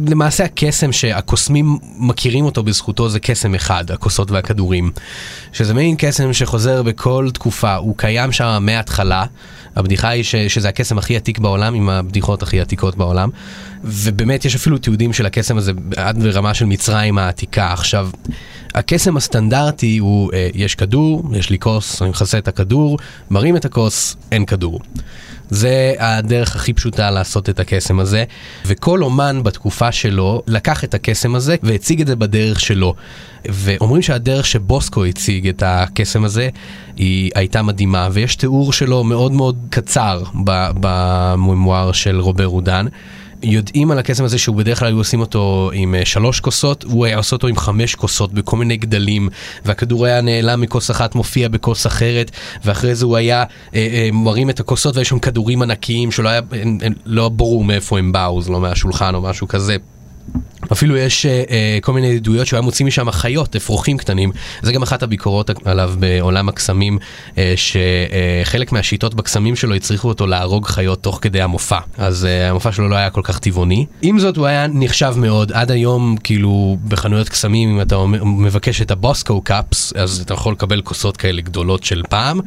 למעשה 0.06 0.44
הקסם 0.44 0.92
שהקוסמים 0.92 1.78
מכירים 1.98 2.44
אותו 2.44 2.62
בזכותו 2.62 3.08
זה 3.08 3.20
קסם 3.20 3.54
אחד, 3.54 3.90
הכוסות 3.90 4.30
והכדורים. 4.30 4.90
שזה 5.52 5.74
מין 5.74 5.94
קסם 5.98 6.32
שחוזר 6.32 6.82
בכל 6.82 7.28
תקופה, 7.34 7.74
הוא 7.74 7.94
קיים 7.96 8.32
שם 8.32 8.58
מההתחלה. 8.60 9.24
הבדיחה 9.76 10.08
היא 10.08 10.24
ש, 10.24 10.36
שזה 10.36 10.68
הקסם 10.68 10.98
הכי 10.98 11.16
עתיק 11.16 11.38
בעולם 11.38 11.74
עם 11.74 11.88
הבדיחות 11.88 12.42
הכי 12.42 12.60
עתיקות 12.60 12.96
בעולם. 12.96 13.30
ובאמת 13.84 14.44
יש 14.44 14.54
אפילו 14.54 14.78
תיעודים 14.78 15.12
של 15.12 15.26
הקסם 15.26 15.56
הזה 15.56 15.72
עד 15.96 16.22
לרמה 16.22 16.54
של 16.54 16.64
מצרים 16.64 17.18
העתיקה. 17.18 17.72
עכשיו, 17.72 18.08
הקסם 18.74 19.16
הסטנדרטי 19.16 19.98
הוא, 19.98 20.32
אה, 20.32 20.48
יש 20.54 20.74
כדור, 20.74 21.30
יש 21.32 21.50
לי 21.50 21.58
כוס, 21.58 22.02
אני 22.02 22.10
מכסה 22.10 22.38
את 22.38 22.48
הכדור, 22.48 22.98
מרים 23.30 23.56
את 23.56 23.64
הכוס, 23.64 24.16
אין 24.32 24.44
כדור. 24.44 24.80
זה 25.50 25.94
הדרך 25.98 26.56
הכי 26.56 26.72
פשוטה 26.72 27.10
לעשות 27.10 27.48
את 27.48 27.60
הקסם 27.60 28.00
הזה, 28.00 28.24
וכל 28.66 29.02
אומן 29.02 29.42
בתקופה 29.42 29.92
שלו 29.92 30.42
לקח 30.46 30.84
את 30.84 30.94
הקסם 30.94 31.34
הזה 31.34 31.56
והציג 31.62 32.00
את 32.00 32.06
זה 32.06 32.16
בדרך 32.16 32.60
שלו. 32.60 32.94
ואומרים 33.48 34.02
שהדרך 34.02 34.46
שבוסקו 34.46 35.04
הציג 35.04 35.48
את 35.48 35.62
הקסם 35.66 36.24
הזה 36.24 36.48
היא 36.96 37.30
הייתה 37.34 37.62
מדהימה, 37.62 38.08
ויש 38.12 38.36
תיאור 38.36 38.72
שלו 38.72 39.04
מאוד 39.04 39.32
מאוד 39.32 39.58
קצר 39.70 40.22
בממואר 40.80 41.92
של 41.92 42.20
רובר 42.20 42.44
רודן. 42.44 42.86
יודעים 43.46 43.90
על 43.90 43.98
הקסם 43.98 44.24
הזה 44.24 44.38
שהוא 44.38 44.56
בדרך 44.56 44.78
כלל 44.78 44.88
היו 44.88 44.98
עושים 44.98 45.20
אותו 45.20 45.70
עם 45.74 45.94
אה, 45.94 46.04
שלוש 46.04 46.40
כוסות, 46.40 46.82
הוא 46.84 47.06
היה 47.06 47.16
עושה 47.16 47.36
אותו 47.36 47.46
עם 47.46 47.56
חמש 47.56 47.94
כוסות 47.94 48.32
בכל 48.32 48.56
מיני 48.56 48.76
גדלים, 48.76 49.28
והכדור 49.64 50.06
היה 50.06 50.20
נעלם 50.20 50.60
מכוס 50.60 50.90
אחת, 50.90 51.14
מופיע 51.14 51.48
בכוס 51.48 51.86
אחרת, 51.86 52.30
ואחרי 52.64 52.94
זה 52.94 53.04
הוא 53.04 53.16
היה 53.16 53.44
אה, 53.74 53.88
אה, 53.92 54.08
מרים 54.12 54.50
את 54.50 54.60
הכוסות 54.60 54.96
והיו 54.96 55.04
שם 55.04 55.18
כדורים 55.18 55.62
ענקיים 55.62 56.10
שלא 56.10 56.28
היה, 56.28 56.40
אה, 56.52 56.62
אה, 56.82 56.88
לא 57.06 57.28
ברור 57.28 57.64
מאיפה 57.64 57.98
הם 57.98 58.12
באו, 58.12 58.42
זה 58.42 58.52
לא 58.52 58.60
מהשולחן 58.60 59.14
או 59.14 59.20
משהו 59.20 59.48
כזה. 59.48 59.76
אפילו 60.72 60.96
יש 60.96 61.26
uh, 61.26 61.48
uh, 61.48 61.52
כל 61.80 61.92
מיני 61.92 62.16
עדויות 62.16 62.46
שהוא 62.46 62.56
היה 62.56 62.62
מוציא 62.62 62.86
משם 62.86 63.10
חיות, 63.10 63.56
אפרוחים 63.56 63.96
קטנים. 63.96 64.32
זה 64.62 64.72
גם 64.72 64.82
אחת 64.82 65.02
הביקורות 65.02 65.50
עליו 65.64 65.94
בעולם 65.98 66.48
הקסמים, 66.48 66.98
uh, 67.34 67.38
שחלק 67.56 68.72
מהשיטות 68.72 69.14
בקסמים 69.14 69.56
שלו 69.56 69.74
הצריכו 69.74 70.08
אותו 70.08 70.26
להרוג 70.26 70.66
חיות 70.66 71.02
תוך 71.02 71.18
כדי 71.22 71.42
המופע. 71.42 71.78
אז 71.98 72.24
uh, 72.24 72.50
המופע 72.50 72.72
שלו 72.72 72.88
לא 72.88 72.96
היה 72.96 73.10
כל 73.10 73.20
כך 73.24 73.38
טבעוני. 73.38 73.86
עם 74.02 74.18
זאת 74.18 74.36
הוא 74.36 74.46
היה 74.46 74.66
נחשב 74.66 75.14
מאוד, 75.16 75.52
עד 75.52 75.70
היום 75.70 76.16
כאילו 76.24 76.76
בחנויות 76.88 77.28
קסמים, 77.28 77.68
אם 77.68 77.80
אתה 77.80 77.96
מבקש 78.24 78.82
את 78.82 78.90
הבוסקו 78.90 79.40
קאפס, 79.40 79.92
אז 79.96 80.20
אתה 80.24 80.34
יכול 80.34 80.52
לקבל 80.52 80.80
כוסות 80.80 81.16
כאלה 81.16 81.42
גדולות 81.42 81.84
של 81.84 82.02
פעם. 82.08 82.40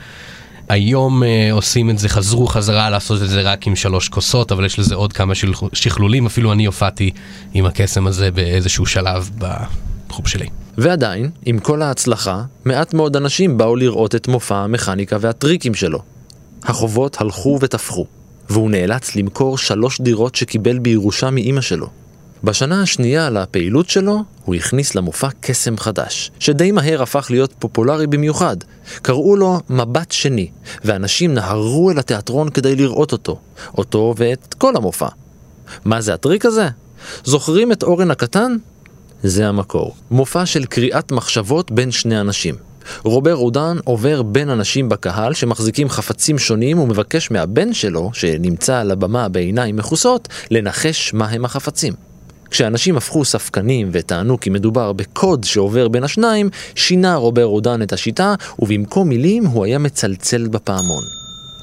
היום 0.70 1.24
אה, 1.24 1.50
עושים 1.52 1.90
את 1.90 2.00
זה, 2.00 2.10
חזרו 2.10 2.48
חזרה 2.48 2.90
לעשות 2.90 3.22
את 3.22 3.30
זה 3.30 3.42
רק 3.42 3.68
עם 3.68 3.76
שלוש 3.76 4.10
כוסות, 4.10 4.52
אבל 4.52 4.66
יש 4.66 4.80
לזה 4.80 4.96
עוד 4.96 5.14
כמה 5.14 5.34
שכלולים, 5.74 6.26
אפילו 6.26 6.52
אני 6.52 6.66
הופעתי 6.66 7.12
עם 7.54 7.66
הקסם 7.66 8.08
הזה 8.08 8.32
באיזשהו 8.32 8.86
שלב 8.86 9.30
בתחום 9.38 10.26
שלי. 10.26 10.48
ועדיין, 10.78 11.30
עם 11.46 11.60
כל 11.60 11.82
ההצלחה, 11.82 12.44
מעט 12.66 12.94
מאוד 12.94 13.16
אנשים 13.16 13.58
באו 13.58 13.76
לראות 13.76 14.16
את 14.16 14.28
מופע 14.28 14.58
המכניקה 14.58 15.18
והטריקים 15.20 15.74
שלו. 15.74 16.00
החובות 16.64 17.22
הלכו 17.22 17.58
ותפחו, 17.62 18.06
והוא 18.50 18.72
נאלץ 18.72 19.16
למכור 19.16 19.58
שלוש 19.58 20.02
דירות 20.02 20.36
שקיבל 20.36 20.80
בירושה 20.80 21.30
מאימא 21.30 21.62
שלו. 21.62 21.90
בשנה 22.44 22.82
השנייה 22.82 23.30
לפעילות 23.30 23.90
שלו, 23.90 24.24
הוא 24.46 24.56
הכניס 24.56 24.96
למופע 24.96 25.28
קסם 25.40 25.78
חדש, 25.78 26.32
שדי 26.40 26.72
מהר 26.72 27.02
הפך 27.02 27.28
להיות 27.30 27.54
פופולרי 27.60 28.08
במיוחד. 28.08 28.58
קראו 29.02 29.36
לו 29.36 29.60
מבט 29.70 30.12
שני, 30.12 30.50
ואנשים 30.84 31.34
נהרו 31.34 31.92
אל 31.92 32.00
התיאטרון 32.00 32.50
כדי 32.50 32.76
לראות 32.76 33.12
אותו, 33.12 33.40
אותו 33.78 34.14
ואת 34.18 34.54
כל 34.54 34.76
המופע. 34.76 35.08
מה 35.86 36.02
זה 36.02 36.14
הטריק 36.14 36.46
הזה? 36.46 36.68
זוכרים 37.24 37.72
את 37.72 37.84
אורן 37.84 38.12
הקטן? 38.12 38.56
זה 39.24 39.48
המקור. 39.48 39.96
מופע 40.12 40.46
של 40.46 40.66
קריאת 40.66 41.12
מחשבות 41.12 41.72
בין 41.72 41.92
שני 41.92 42.22
אנשים. 42.22 42.56
רובר 43.04 43.34
רודן 43.34 43.78
עובר 43.84 44.22
בין 44.22 44.50
אנשים 44.50 44.90
בקהל 44.90 45.34
שמחזיקים 45.34 45.90
חפצים 45.90 46.40
שונים 46.40 46.80
ומבקש 46.80 47.32
מהבן 47.32 47.74
שלו, 47.74 48.10
שנמצא 48.14 48.78
על 48.78 48.92
הבמה 48.92 49.30
בעיניים 49.30 49.76
מכוסות, 49.76 50.28
לנחש 50.52 51.14
מהם 51.14 51.46
החפצים. 51.46 52.09
כשאנשים 52.52 52.98
הפכו 52.98 53.26
ספקנים 53.26 53.90
וטענו 53.92 54.40
כי 54.40 54.50
מדובר 54.50 54.94
בקוד 54.94 55.44
שעובר 55.44 55.88
בין 55.88 56.04
השניים, 56.04 56.50
שינה 56.76 57.16
רובר 57.16 57.44
רודן 57.44 57.82
את 57.82 57.94
השיטה, 57.94 58.36
ובמקום 58.60 59.10
מילים 59.10 59.46
הוא 59.46 59.66
היה 59.66 59.80
מצלצל 59.80 60.48
בפעמון. 60.48 61.04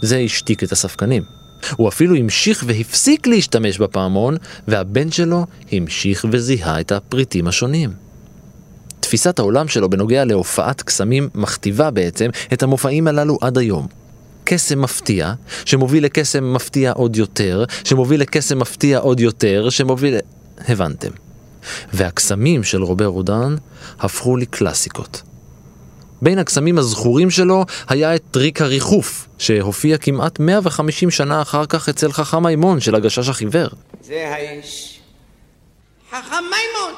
זה 0.03 0.19
השתיק 0.19 0.63
את 0.63 0.73
הספקנים. 0.73 1.23
הוא 1.77 1.89
אפילו 1.89 2.17
המשיך 2.17 2.65
והפסיק 2.67 3.27
להשתמש 3.27 3.79
בפעמון, 3.79 4.37
והבן 4.69 5.11
שלו 5.11 5.47
המשיך 5.73 6.27
וזיהה 6.31 6.81
את 6.81 6.93
הפריטים 6.93 7.49
השונים. 7.49 7.91
תפיסת 9.01 9.39
העולם 9.39 9.69
שלו 9.69 9.91
בנוגע 9.91 10.25
להופעת 10.25 10.83
קסמים 10.83 11.29
מכתיבה 11.35 11.91
בעצם 11.91 12.31
את 12.53 12.63
המופעים 12.63 13.09
הללו 13.09 13.39
עד 13.41 13.59
היום. 13.59 13.87
קסם 14.45 14.83
מפתיע, 14.83 15.33
שמוביל 15.65 16.05
לקסם 16.05 16.55
מפתיע 16.55 16.93
עוד 16.93 17.17
יותר, 17.17 17.65
שמוביל 17.85 18.21
לקסם 18.21 18.59
מפתיע 18.59 18.99
עוד 18.99 19.21
יותר, 19.21 19.71
שמוביל... 19.71 20.17
הבנתם. 20.69 21.11
והקסמים 21.93 22.65
של 22.65 22.83
רובר 22.83 23.07
רודן 23.07 23.57
הפכו 24.01 24.37
לקלאסיקות. 24.37 25.23
בין 26.23 26.39
הקסמים 26.39 26.79
הזכורים 26.79 27.31
שלו 27.31 27.65
היה 27.89 28.15
את 28.15 28.23
טריק 28.31 28.63
הריחוף, 28.63 29.29
שהופיע 29.39 29.99
כמעט 29.99 30.39
150 30.39 31.11
שנה 31.11 31.43
אחר 31.43 31.67
כך 31.67 31.89
אצל 31.89 32.13
חכם 32.13 32.47
מימון 32.47 32.81
של 32.81 32.95
הגשש 32.95 33.29
החיוור. 33.29 33.69
זה 34.03 34.29
האיש. 34.35 35.01
חכם 36.11 36.45
מימון! 36.45 36.95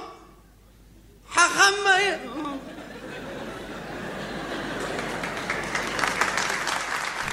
חכם 1.32 1.74
מימון! 1.84 2.58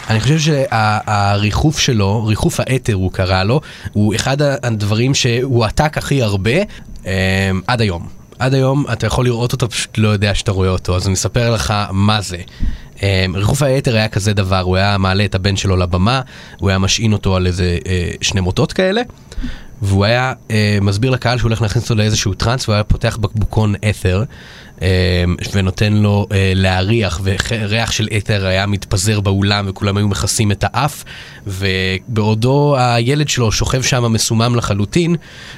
אני 0.09 0.19
חושב 0.19 0.39
שהריחוף 0.39 1.79
שלו, 1.79 2.25
ריחוף 2.25 2.59
האתר 2.59 2.93
הוא 2.93 3.11
קרא 3.11 3.43
לו, 3.43 3.61
הוא 3.93 4.15
אחד 4.15 4.41
הדברים 4.41 5.13
שהוא 5.13 5.65
עתק 5.65 5.97
הכי 5.97 6.21
הרבה 6.21 6.61
um, 7.03 7.05
עד 7.67 7.81
היום. 7.81 8.07
עד 8.39 8.53
היום 8.53 8.85
אתה 8.93 9.07
יכול 9.07 9.25
לראות 9.25 9.53
אותו, 9.53 9.69
פשוט 9.69 9.97
לא 9.97 10.07
יודע 10.07 10.35
שאתה 10.35 10.51
רואה 10.51 10.69
אותו, 10.69 10.95
אז 10.95 11.07
אני 11.07 11.13
אספר 11.13 11.53
לך 11.53 11.73
מה 11.91 12.21
זה. 12.21 12.37
Um, 12.95 13.01
ריחוף 13.33 13.61
היתר 13.61 13.95
היה 13.95 14.07
כזה 14.07 14.33
דבר, 14.33 14.59
הוא 14.59 14.75
היה 14.75 14.97
מעלה 14.97 15.25
את 15.25 15.35
הבן 15.35 15.55
שלו 15.55 15.77
לבמה, 15.77 16.21
הוא 16.59 16.69
היה 16.69 16.77
משעין 16.77 17.13
אותו 17.13 17.35
על 17.35 17.47
איזה 17.47 17.77
uh, 17.83 17.87
שני 18.21 18.41
מוטות 18.41 18.73
כאלה, 18.73 19.01
והוא 19.81 20.05
היה 20.05 20.33
uh, 20.47 20.51
מסביר 20.81 21.11
לקהל 21.11 21.37
שהוא 21.37 21.49
הולך 21.49 21.61
להכניס 21.61 21.83
אותו 21.83 21.95
לאיזשהו 21.95 22.33
טראנס, 22.33 22.67
והוא 22.67 22.73
היה 22.73 22.83
פותח 22.83 23.17
בקבוקון 23.21 23.75
אתר, 23.89 24.19
אמ, 24.19 24.64
ונותן 25.53 25.93
לו 25.93 26.27
אה, 26.31 26.51
להריח, 26.55 27.21
וריח 27.23 27.91
של 27.91 28.07
אתר 28.17 28.45
היה 28.45 28.65
מתפזר 28.65 29.19
באולם 29.19 29.65
וכולם 29.69 29.97
היו 29.97 30.07
מכסים 30.07 30.51
את 30.51 30.63
האף, 30.67 31.03
ובעודו 31.47 32.75
הילד 32.77 33.29
שלו 33.29 33.51
שוכב 33.51 33.81
שם 33.81 34.13
מסומם 34.13 34.55
לחלוטין, 34.55 35.15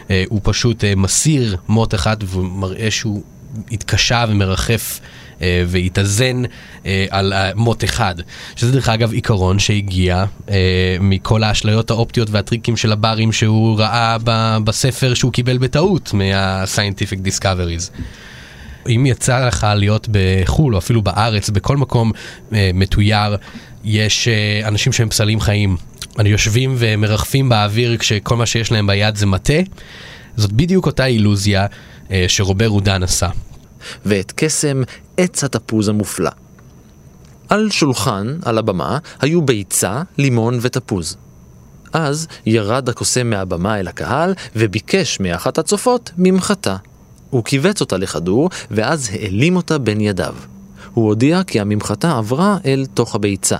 אה, 0.09 0.23
הוא 0.29 0.39
פשוט 0.43 0.83
אה, 0.83 0.95
מסיר 0.95 1.57
מוט 1.67 1.93
אחד 1.93 2.17
ומראה 2.23 2.91
שהוא 2.91 3.23
התקשה 3.71 4.25
ומרחף. 4.29 4.99
והתאזן 5.67 6.43
על 7.09 7.33
מוט 7.55 7.83
אחד, 7.83 8.15
שזה 8.55 8.71
דרך 8.71 8.89
אגב 8.89 9.13
עיקרון 9.13 9.59
שהגיע 9.59 10.25
מכל 10.99 11.43
האשליות 11.43 11.89
האופטיות 11.91 12.29
והטריקים 12.29 12.77
של 12.77 12.91
הברים 12.91 13.31
שהוא 13.31 13.79
ראה 13.79 14.17
בספר 14.63 15.13
שהוא 15.13 15.33
קיבל 15.33 15.57
בטעות 15.57 16.13
מה-scientific 16.13 17.27
discoveries. 17.27 17.91
אם 18.87 19.05
יצא 19.05 19.47
לך 19.47 19.67
להיות 19.75 20.07
בחו"ל 20.11 20.73
או 20.73 20.79
אפילו 20.79 21.01
בארץ, 21.01 21.49
בכל 21.49 21.77
מקום 21.77 22.11
אה, 22.53 22.71
מתויר, 22.73 23.37
יש 23.83 24.27
אה, 24.27 24.67
אנשים 24.67 24.93
שהם 24.93 25.09
פסלים 25.09 25.39
חיים. 25.39 25.77
אני 26.19 26.29
יושבים 26.29 26.75
ומרחפים 26.77 27.49
באוויר 27.49 27.97
כשכל 27.97 28.35
מה 28.35 28.45
שיש 28.45 28.71
להם 28.71 28.87
ביד 28.87 29.15
זה 29.15 29.25
מטה. 29.25 29.53
זאת 30.37 30.51
בדיוק 30.51 30.85
אותה 30.85 31.05
אילוזיה 31.05 31.65
אה, 32.11 32.25
שרובר 32.27 32.67
רודן 32.67 33.03
עשה. 33.03 33.29
ואת 34.05 34.33
קסם 34.35 34.81
עץ 35.17 35.43
התפוז 35.43 35.89
המופלא. 35.89 36.31
על 37.49 37.69
שולחן, 37.71 38.37
על 38.45 38.57
הבמה, 38.57 38.97
היו 39.21 39.41
ביצה, 39.41 40.01
לימון 40.17 40.59
ותפוז. 40.61 41.17
אז 41.93 42.27
ירד 42.45 42.89
הקוסם 42.89 43.29
מהבמה 43.29 43.79
אל 43.79 43.87
הקהל 43.87 44.33
וביקש 44.55 45.19
מאחת 45.19 45.57
הצופות 45.57 46.11
ממחטה. 46.17 46.75
הוא 47.29 47.43
כיווץ 47.43 47.81
אותה 47.81 47.97
לכדור, 47.97 48.49
ואז 48.71 49.09
העלים 49.13 49.55
אותה 49.55 49.77
בין 49.77 50.01
ידיו. 50.01 50.35
הוא 50.93 51.07
הודיע 51.07 51.43
כי 51.43 51.59
הממחטה 51.59 52.17
עברה 52.17 52.57
אל 52.65 52.85
תוך 52.93 53.15
הביצה. 53.15 53.57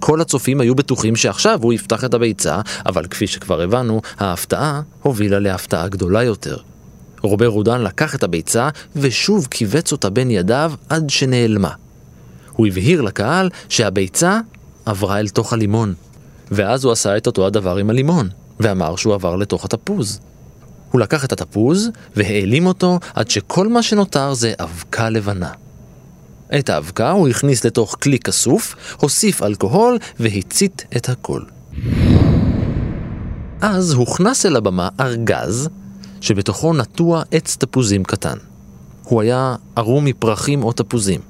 כל 0.00 0.20
הצופים 0.20 0.60
היו 0.60 0.74
בטוחים 0.74 1.16
שעכשיו 1.16 1.58
הוא 1.62 1.72
יפתח 1.72 2.04
את 2.04 2.14
הביצה, 2.14 2.60
אבל 2.86 3.06
כפי 3.06 3.26
שכבר 3.26 3.62
הבנו, 3.62 4.00
ההפתעה 4.18 4.80
הובילה 5.02 5.38
להפתעה 5.38 5.88
גדולה 5.88 6.22
יותר. 6.22 6.56
רובר 7.22 7.46
רודן 7.46 7.80
לקח 7.80 8.14
את 8.14 8.22
הביצה 8.22 8.68
ושוב 8.96 9.48
כיווץ 9.50 9.92
אותה 9.92 10.10
בין 10.10 10.30
ידיו 10.30 10.72
עד 10.88 11.10
שנעלמה. 11.10 11.70
הוא 12.52 12.66
הבהיר 12.66 13.02
לקהל 13.02 13.50
שהביצה 13.68 14.40
עברה 14.86 15.20
אל 15.20 15.28
תוך 15.28 15.52
הלימון. 15.52 15.94
ואז 16.50 16.84
הוא 16.84 16.92
עשה 16.92 17.16
את 17.16 17.26
אותו 17.26 17.46
הדבר 17.46 17.76
עם 17.76 17.90
הלימון, 17.90 18.28
ואמר 18.60 18.96
שהוא 18.96 19.14
עבר 19.14 19.36
לתוך 19.36 19.64
התפוז. 19.64 20.20
הוא 20.96 21.00
לקח 21.00 21.24
את 21.24 21.32
התפוז 21.32 21.90
והעלים 22.16 22.66
אותו 22.66 22.98
עד 23.14 23.30
שכל 23.30 23.68
מה 23.68 23.82
שנותר 23.82 24.34
זה 24.34 24.52
אבקה 24.60 25.10
לבנה. 25.10 25.50
את 26.58 26.68
האבקה 26.68 27.10
הוא 27.10 27.28
הכניס 27.28 27.64
לתוך 27.64 27.96
כלי 28.02 28.18
כסוף, 28.18 28.74
הוסיף 28.96 29.42
אלכוהול 29.42 29.98
והצית 30.20 30.84
את 30.96 31.08
הכל. 31.08 31.40
אז 33.60 33.92
הוכנס 33.92 34.46
אל 34.46 34.56
הבמה 34.56 34.88
ארגז 35.00 35.68
שבתוכו 36.20 36.74
נטוע 36.74 37.22
עץ 37.30 37.56
תפוזים 37.56 38.04
קטן. 38.04 38.36
הוא 39.04 39.20
היה 39.22 39.54
ערום 39.76 40.04
מפרחים 40.04 40.62
או 40.64 40.72
תפוזים. 40.72 41.20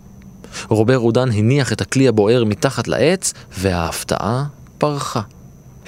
רובר 0.69 0.97
רודן 0.97 1.31
הניח 1.33 1.73
את 1.73 1.81
הכלי 1.81 2.09
הבוער 2.09 2.45
מתחת 2.45 2.89
לעץ, 2.89 3.33
וההפתעה 3.59 4.45
פרחה. 4.79 5.21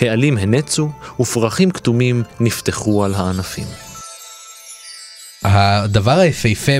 העלים 0.00 0.38
הנצו 0.38 0.90
ופרחים 1.20 1.70
כתומים 1.70 2.22
נפתחו 2.40 3.04
על 3.04 3.14
הענפים. 3.14 3.66
הדבר 5.42 6.18
היפהפה 6.18 6.72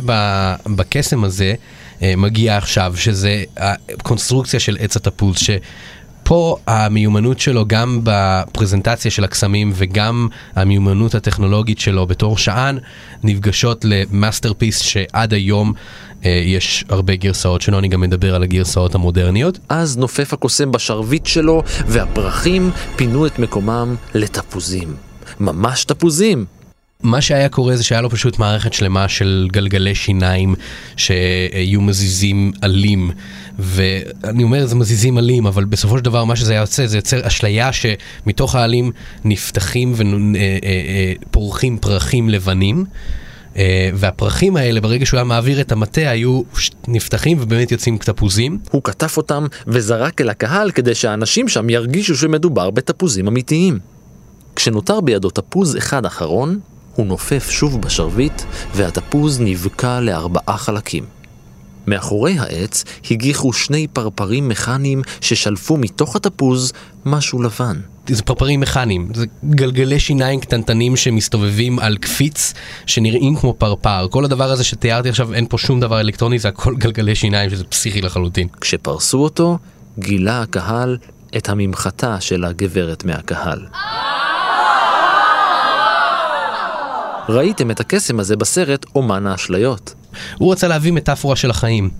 בקסם 0.67 1.25
הזה 1.25 1.55
אה, 2.03 2.15
מגיע 2.17 2.57
עכשיו, 2.57 2.95
שזה 2.97 3.45
הקונסטרוקציה 3.57 4.61
של 4.61 4.77
עץ 4.81 4.97
התפוז, 4.97 5.37
שפה 6.29 6.57
המיומנות 6.67 7.41
שלו 7.41 7.65
גם 7.67 8.01
בפרזנטציה 8.03 9.11
של 9.11 9.25
הקסמים 9.25 9.73
וגם 9.75 10.29
המיומנות 10.57 11.15
הטכנולוגית 11.15 11.79
שלו 11.79 12.07
בתור 12.07 12.39
שען 12.39 12.79
נפגשות 13.23 13.85
ל 13.85 13.92
masterpiece 13.92 14.79
שעד 14.79 15.33
היום 15.33 15.73
אה, 16.25 16.31
יש 16.45 16.85
הרבה 16.89 17.17
גרסאות 17.17 17.63
שלו, 17.63 17.79
אני 17.79 17.89
גם 17.89 18.01
מדבר 18.01 18.35
על 18.35 18.43
הגרסאות 18.43 18.95
המודרניות. 18.95 19.59
אז 19.69 19.97
נופף 19.99 20.33
הקוסם 20.33 20.73
בשרביט 20.73 21.27
שלו, 21.27 21.63
והפרחים 21.87 22.71
פינו 22.97 23.27
את 23.27 23.39
מקומם 23.39 23.97
לתפוזים. 24.15 24.97
ממש 25.41 25.85
תפוזים. 25.85 26.58
מה 27.03 27.21
שהיה 27.21 27.49
קורה 27.49 27.77
זה 27.77 27.85
שהיה 27.85 28.01
לו 28.01 28.11
פשוט 28.11 28.39
מערכת 28.39 28.73
שלמה 28.73 29.09
של 29.09 29.49
גלגלי 29.53 29.95
שיניים 29.95 30.55
שהיו 30.97 31.81
מזיזים 31.81 32.53
עלים 32.61 33.11
ואני 33.59 34.43
אומר 34.43 34.67
זה 34.67 34.75
מזיזים 34.75 35.19
עלים 35.19 35.47
אבל 35.47 35.65
בסופו 35.65 35.99
של 35.99 36.05
דבר 36.05 36.25
מה 36.25 36.37
שזה 36.37 36.53
היה 36.53 36.61
יוצא 36.61 36.87
זה 36.87 36.99
יוצר 36.99 37.27
אשליה 37.27 37.71
שמתוך 37.73 38.55
העלים 38.55 38.93
נפתחים 39.25 39.95
ופורחים 41.27 41.79
פרחים 41.79 42.29
לבנים 42.29 42.85
אה, 43.57 43.91
והפרחים 43.95 44.57
האלה 44.57 44.81
ברגע 44.81 45.07
שהוא 45.07 45.19
היה 45.19 45.25
מעביר 45.25 45.61
את 45.61 45.73
המטה 45.73 46.01
היו 46.01 46.43
נפתחים 46.89 47.39
ובאמת 47.41 47.73
יוצאים 47.73 47.99
תפוזים. 47.99 48.59
הוא 48.71 48.83
כתף 48.85 49.17
אותם 49.17 49.47
וזרק 49.67 50.21
אל 50.21 50.29
הקהל 50.31 50.71
כדי 50.71 50.95
שהאנשים 50.95 51.49
שם 51.49 51.71
ירגישו 51.71 52.17
שמדובר 52.17 52.71
בתפוזים 52.71 53.29
אמיתיים. 53.29 53.79
כשנותר 54.57 55.01
בידו 55.01 55.31
תפוז 55.31 55.77
אחד 55.77 56.07
אחרון, 56.07 56.59
הוא 56.99 57.07
נופף 57.07 57.51
שוב 57.51 57.81
בשרביט, 57.81 58.43
והתפוז 58.75 59.41
נבקע 59.41 60.01
לארבעה 60.01 60.59
חלקים. 60.59 61.05
מאחורי 61.87 62.39
העץ 62.39 62.85
הגיחו 63.11 63.53
שני 63.53 63.87
פרפרים 63.93 64.49
מכניים 64.49 65.03
ששלפו 65.21 65.77
מתוך 65.77 66.17
התפוז 66.17 66.73
משהו 67.05 67.43
לבן. 67.43 67.77
זה 68.09 68.23
פרפרים 68.23 68.61
מכניים, 68.61 69.09
זה 69.15 69.27
גלגלי 69.51 70.01
שיניים 70.01 70.41
קטנטנים 70.41 70.97
שמסתובבים 70.97 71.79
על 71.79 71.97
קפיץ 71.97 72.55
שנראים 72.87 73.37
כמו 73.37 73.55
פרפר. 73.59 74.09
כל 74.11 74.25
הדבר 74.25 74.51
הזה 74.51 74.65
שתיארתי 74.65 75.09
עכשיו 75.09 75.35
אין 75.35 75.47
פה 75.49 75.59
שום 75.59 75.81
דבר 75.81 76.01
אלקטרוני, 76.01 76.39
זה 76.39 76.49
הכל 76.49 76.75
גלגלי 76.77 77.15
שיניים 77.15 77.51
שזה 77.51 77.65
פסיכי 77.65 78.01
לחלוטין. 78.01 78.49
כשפרסו 78.61 79.19
אותו, 79.19 79.59
גילה 79.99 80.43
הקהל 80.43 80.97
את 81.37 81.49
הממחטה 81.49 82.21
של 82.21 82.45
הגברת 82.45 83.05
מהקהל. 83.05 83.67
ראיתם 87.29 87.71
את 87.71 87.81
הקסם 87.81 88.21
הזה 88.21 88.37
בסרט 88.37 88.87
אומן 88.95 89.27
האשליות. 89.27 89.95
הוא 90.39 90.53
רצה 90.53 90.69
להביא 90.69 90.93
מטאפורה 90.93 91.37
של 91.37 91.51
החיים. 91.51 91.91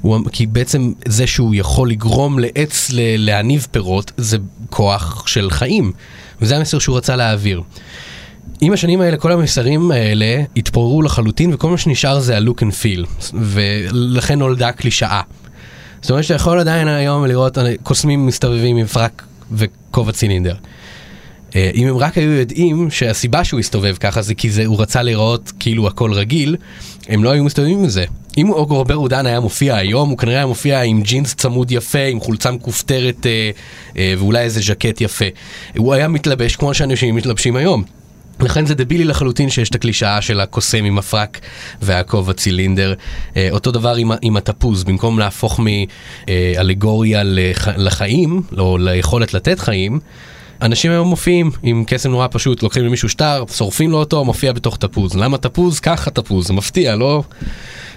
הוא, 0.00 0.18
כי 0.32 0.46
בעצם 0.46 0.92
זה 1.06 1.26
שהוא 1.26 1.54
יכול 1.54 1.90
לגרום 1.90 2.38
לעץ 2.38 2.90
ל- 2.92 3.16
להניב 3.16 3.66
פירות 3.70 4.12
זה 4.16 4.36
כוח 4.70 5.26
של 5.26 5.50
חיים. 5.50 5.92
וזה 6.40 6.56
המסר 6.56 6.78
שהוא 6.78 6.96
רצה 6.96 7.16
להעביר. 7.16 7.62
עם 8.60 8.72
השנים 8.72 9.00
האלה 9.00 9.16
כל 9.16 9.32
המסרים 9.32 9.90
האלה 9.90 10.42
התפוררו 10.56 11.02
לחלוטין 11.02 11.54
וכל 11.54 11.70
מה 11.70 11.78
שנשאר 11.78 12.20
זה 12.20 12.36
ה-look 12.36 12.60
and 12.60 12.72
feel 12.82 13.34
ולכן 13.34 14.38
נולדה 14.38 14.68
הקלישאה. 14.68 15.20
זאת 16.02 16.10
אומרת 16.10 16.24
שאתה 16.24 16.34
יכול 16.34 16.58
עדיין 16.58 16.88
היום 16.88 17.24
לראות 17.26 17.58
קוסמים 17.82 18.26
מסתובבים 18.26 18.76
עם 18.76 18.86
פרק 18.86 19.22
וכובע 19.52 20.12
צילינדר. 20.12 20.54
אה, 21.56 21.70
אם 21.74 21.88
הם 21.88 21.96
רק 21.96 22.18
היו 22.18 22.30
יודעים 22.30 22.90
שהסיבה 22.90 23.44
שהוא 23.44 23.60
הסתובב 23.60 23.96
ככה 24.00 24.22
זה 24.22 24.34
כי 24.34 24.50
זה, 24.50 24.66
הוא 24.66 24.82
רצה 24.82 25.02
להיראות 25.02 25.52
כאילו 25.58 25.86
הכל 25.86 26.12
רגיל, 26.12 26.56
הם 27.08 27.24
לא 27.24 27.30
היו 27.30 27.44
מסתובבים 27.44 27.78
עם 27.78 27.88
זה. 27.88 28.04
אם 28.38 28.50
רובר 28.54 28.96
אודן 28.96 29.26
היה 29.26 29.40
מופיע 29.40 29.76
היום, 29.76 30.08
הוא 30.08 30.18
כנראה 30.18 30.36
היה 30.36 30.46
מופיע 30.46 30.82
עם 30.82 31.02
ג'ינס 31.02 31.34
צמוד 31.34 31.70
יפה, 31.70 32.04
עם 32.04 32.20
חולצה 32.20 32.50
מכופתרת 32.50 33.26
אה, 33.26 33.50
אה, 33.96 34.14
ואולי 34.18 34.40
איזה 34.40 34.60
ז'קט 34.60 35.00
יפה. 35.00 35.24
הוא 35.76 35.94
היה 35.94 36.08
מתלבש 36.08 36.56
כמו 36.56 36.74
שאנשים 36.74 37.14
מתלבשים 37.14 37.56
היום. 37.56 37.84
לכן 38.40 38.66
זה 38.66 38.74
דבילי 38.74 39.04
לחלוטין 39.04 39.50
שיש 39.50 39.70
את 39.70 39.74
הקלישאה 39.74 40.22
של 40.22 40.40
הקוסם 40.40 40.84
עם 40.84 40.98
הפרק 40.98 41.40
והכובע 41.82 42.32
צילינדר. 42.32 42.94
אה, 43.36 43.48
אותו 43.50 43.70
דבר 43.70 43.94
עם, 43.94 44.10
עם 44.22 44.36
התפוז, 44.36 44.84
במקום 44.84 45.18
להפוך 45.18 45.60
מאלגוריה 46.28 47.22
לח, 47.22 47.68
לחיים, 47.68 48.42
או 48.58 48.78
ליכולת 48.78 49.34
לתת 49.34 49.58
חיים, 49.58 50.00
אנשים 50.62 50.90
היום 50.90 51.08
מופיעים 51.08 51.50
עם 51.62 51.84
קסם 51.86 52.10
נורא 52.10 52.26
פשוט, 52.30 52.62
לוקחים 52.62 52.84
למישהו 52.84 53.08
שטר, 53.08 53.44
שורפים 53.52 53.90
לו 53.90 53.98
אותו, 53.98 54.24
מופיע 54.24 54.52
בתוך 54.52 54.76
תפוז. 54.76 55.14
למה 55.14 55.38
תפוז? 55.38 55.80
ככה 55.80 56.10
תפוז, 56.10 56.46
זה 56.46 56.52
מפתיע, 56.52 56.96
לא? 56.96 57.22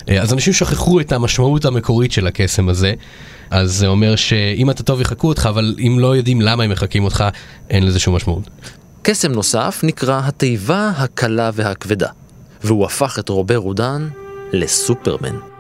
אה, 0.09 0.21
אז 0.21 0.33
אנשים 0.33 0.53
שכחו 0.53 0.99
את 0.99 1.11
המשמעות 1.11 1.65
המקורית 1.65 2.11
של 2.11 2.27
הקסם 2.27 2.69
הזה. 2.69 2.93
אז 3.49 3.73
זה 3.73 3.87
אומר 3.87 4.15
שאם 4.15 4.69
אתה 4.69 4.83
טוב 4.83 5.01
יחקו 5.01 5.27
אותך, 5.27 5.45
אבל 5.49 5.75
אם 5.79 5.97
לא 5.99 6.15
יודעים 6.15 6.41
למה 6.41 6.63
הם 6.63 6.69
מחקים 6.69 7.03
אותך, 7.03 7.23
אין 7.69 7.85
לזה 7.85 7.99
שום 7.99 8.15
משמעות. 8.15 8.49
קסם 9.01 9.31
נוסף 9.31 9.79
נקרא 9.83 10.21
התיבה 10.23 10.91
הקלה 10.97 11.49
והכבדה, 11.53 12.09
והוא 12.63 12.85
הפך 12.85 13.19
את 13.19 13.29
רובר 13.29 13.57
רודן 13.57 14.07
לסופרמן. 14.53 15.54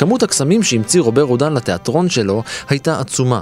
כמות 0.00 0.22
הקסמים 0.22 0.62
שהמציא 0.62 1.00
רובר 1.00 1.22
רודן 1.22 1.52
לתיאטרון 1.52 2.08
שלו 2.08 2.42
הייתה 2.68 3.00
עצומה. 3.00 3.40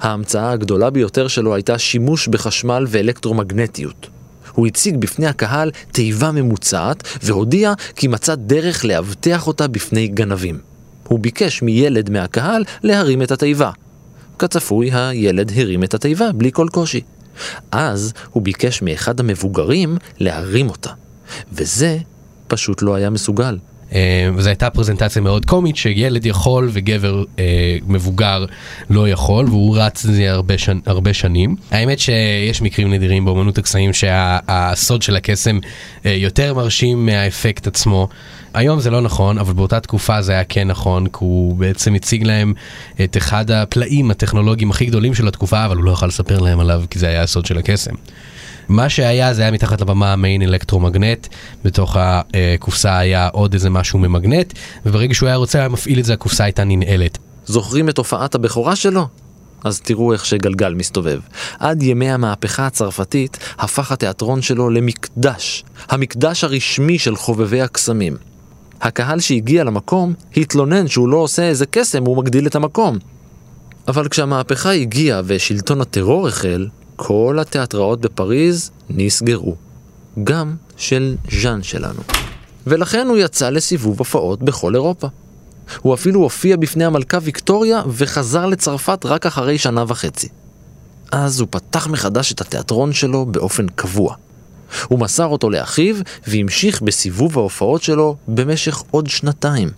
ההמצאה 0.00 0.50
הגדולה 0.50 0.90
ביותר 0.90 1.28
שלו 1.28 1.54
הייתה 1.54 1.78
שימוש 1.78 2.28
בחשמל 2.28 2.86
ואלקטרומגנטיות. 2.88 4.06
הוא 4.52 4.66
הציג 4.66 4.96
בפני 4.96 5.26
הקהל 5.26 5.70
תיבה 5.92 6.32
ממוצעת 6.32 7.02
והודיע 7.22 7.72
כי 7.96 8.08
מצא 8.08 8.34
דרך 8.34 8.84
לאבטח 8.84 9.46
אותה 9.46 9.68
בפני 9.68 10.08
גנבים. 10.08 10.58
הוא 11.08 11.18
ביקש 11.18 11.62
מילד 11.62 12.10
מהקהל 12.10 12.64
להרים 12.82 13.22
את 13.22 13.30
התיבה. 13.30 13.70
כצפוי, 14.38 14.90
הילד 14.92 15.52
הרים 15.56 15.84
את 15.84 15.94
התיבה 15.94 16.32
בלי 16.32 16.52
כל 16.52 16.66
קושי. 16.72 17.00
אז 17.72 18.12
הוא 18.30 18.42
ביקש 18.42 18.82
מאחד 18.82 19.20
המבוגרים 19.20 19.96
להרים 20.18 20.68
אותה. 20.68 20.90
וזה 21.52 21.98
פשוט 22.48 22.82
לא 22.82 22.94
היה 22.94 23.10
מסוגל. 23.10 23.56
אה, 23.94 24.28
וזו 24.34 24.48
הייתה 24.48 24.70
פרזנטציה 24.70 25.22
מאוד 25.22 25.44
קומית 25.44 25.76
שילד 25.76 26.26
יכול 26.26 26.68
וגבר 26.72 27.24
אה, 27.38 27.76
מבוגר 27.86 28.44
לא 28.90 29.08
יכול 29.08 29.46
והוא 29.46 29.78
רץ 29.78 30.04
לזה 30.04 30.30
הרבה, 30.30 30.58
שנ, 30.58 30.78
הרבה 30.86 31.14
שנים. 31.14 31.56
האמת 31.70 31.98
שיש 31.98 32.62
מקרים 32.62 32.92
נדירים 32.92 33.24
באמנות 33.24 33.58
הקסמים 33.58 33.92
שהסוד 33.92 35.02
של 35.02 35.16
הקסם 35.16 35.58
אה, 36.06 36.10
יותר 36.10 36.54
מרשים 36.54 37.06
מהאפקט 37.06 37.66
עצמו. 37.66 38.08
היום 38.54 38.80
זה 38.80 38.90
לא 38.90 39.00
נכון, 39.00 39.38
אבל 39.38 39.52
באותה 39.52 39.80
תקופה 39.80 40.22
זה 40.22 40.32
היה 40.32 40.44
כן 40.44 40.68
נכון, 40.68 41.06
כי 41.06 41.18
הוא 41.18 41.56
בעצם 41.56 41.94
הציג 41.94 42.24
להם 42.24 42.54
את 43.04 43.16
אחד 43.16 43.50
הפלאים 43.50 44.10
הטכנולוגיים 44.10 44.70
הכי 44.70 44.86
גדולים 44.86 45.14
של 45.14 45.28
התקופה, 45.28 45.64
אבל 45.64 45.76
הוא 45.76 45.84
לא 45.84 45.90
יכל 45.90 46.06
לספר 46.06 46.38
להם 46.38 46.60
עליו 46.60 46.82
כי 46.90 46.98
זה 46.98 47.08
היה 47.08 47.22
הסוד 47.22 47.46
של 47.46 47.58
הקסם. 47.58 47.94
מה 48.70 48.88
שהיה 48.88 49.34
זה 49.34 49.42
היה 49.42 49.50
מתחת 49.50 49.80
לבמה 49.80 50.12
המיין 50.12 50.42
אלקטרומגנט, 50.42 51.26
בתוך 51.64 51.96
הקופסה 51.98 52.98
היה 52.98 53.28
עוד 53.28 53.54
איזה 53.54 53.70
משהו 53.70 53.98
ממגנט, 53.98 54.52
וברגע 54.86 55.14
שהוא 55.14 55.26
היה 55.26 55.36
רוצה 55.36 55.58
היה 55.58 55.68
מפעיל 55.68 55.98
את 55.98 56.04
זה 56.04 56.12
הקופסה 56.12 56.44
הייתה 56.44 56.64
ננעלת. 56.64 57.18
זוכרים 57.46 57.88
את 57.88 57.98
הופעת 57.98 58.34
הבכורה 58.34 58.76
שלו? 58.76 59.08
אז 59.64 59.80
תראו 59.80 60.12
איך 60.12 60.26
שגלגל 60.26 60.74
מסתובב. 60.74 61.20
עד 61.58 61.82
ימי 61.82 62.10
המהפכה 62.10 62.66
הצרפתית 62.66 63.38
הפך 63.58 63.92
התיאטרון 63.92 64.42
שלו 64.42 64.70
למקדש, 64.70 65.64
המקדש 65.88 66.44
הרשמי 66.44 66.98
של 66.98 67.16
חובבי 67.16 67.62
הקסמים. 67.62 68.16
הקהל 68.80 69.20
שהגיע 69.20 69.64
למקום 69.64 70.14
התלונן 70.36 70.88
שהוא 70.88 71.08
לא 71.08 71.16
עושה 71.16 71.42
איזה 71.42 71.66
קסם, 71.66 72.04
הוא 72.04 72.16
מגדיל 72.16 72.46
את 72.46 72.54
המקום. 72.54 72.98
אבל 73.88 74.08
כשהמהפכה 74.08 74.70
הגיעה 74.72 75.20
ושלטון 75.24 75.80
הטרור 75.80 76.28
החל, 76.28 76.66
כל 77.02 77.38
התיאטראות 77.40 78.00
בפריז 78.00 78.70
נסגרו. 78.90 79.54
גם 80.24 80.56
של 80.76 81.16
ז'אן 81.42 81.62
שלנו. 81.62 82.00
ולכן 82.66 83.06
הוא 83.06 83.16
יצא 83.16 83.50
לסיבוב 83.50 83.98
הופעות 83.98 84.42
בכל 84.42 84.74
אירופה. 84.74 85.08
הוא 85.80 85.94
אפילו 85.94 86.20
הופיע 86.20 86.56
בפני 86.56 86.84
המלכה 86.84 87.18
ויקטוריה 87.22 87.82
וחזר 87.88 88.46
לצרפת 88.46 89.06
רק 89.06 89.26
אחרי 89.26 89.58
שנה 89.58 89.84
וחצי. 89.88 90.28
אז 91.12 91.40
הוא 91.40 91.48
פתח 91.50 91.86
מחדש 91.86 92.32
את 92.32 92.40
התיאטרון 92.40 92.92
שלו 92.92 93.26
באופן 93.26 93.68
קבוע. 93.68 94.14
הוא 94.88 94.98
מסר 94.98 95.26
אותו 95.26 95.50
לאחיו 95.50 95.96
והמשיך 96.26 96.82
בסיבוב 96.82 97.38
ההופעות 97.38 97.82
שלו 97.82 98.16
במשך 98.28 98.82
עוד 98.90 99.06
שנתיים. 99.06 99.68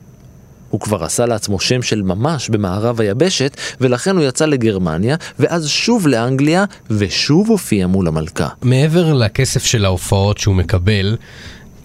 הוא 0.73 0.81
כבר 0.81 1.05
עשה 1.05 1.27
לעצמו 1.27 1.61
שם 1.61 1.83
של 1.83 2.03
ממש 2.03 2.49
במערב 2.49 3.01
היבשת, 3.01 3.57
ולכן 3.81 4.17
הוא 4.17 4.25
יצא 4.25 4.47
לגרמניה, 4.47 5.17
ואז 5.39 5.69
שוב 5.69 6.07
לאנגליה, 6.07 6.65
ושוב 6.91 7.51
הופיע 7.51 7.87
מול 7.87 8.09
המלכה. 8.09 8.49
מעבר 8.63 9.13
לכסף 9.13 9.65
של 9.65 9.85
ההופעות 9.85 10.39
שהוא 10.39 10.55
מקבל, 10.55 11.17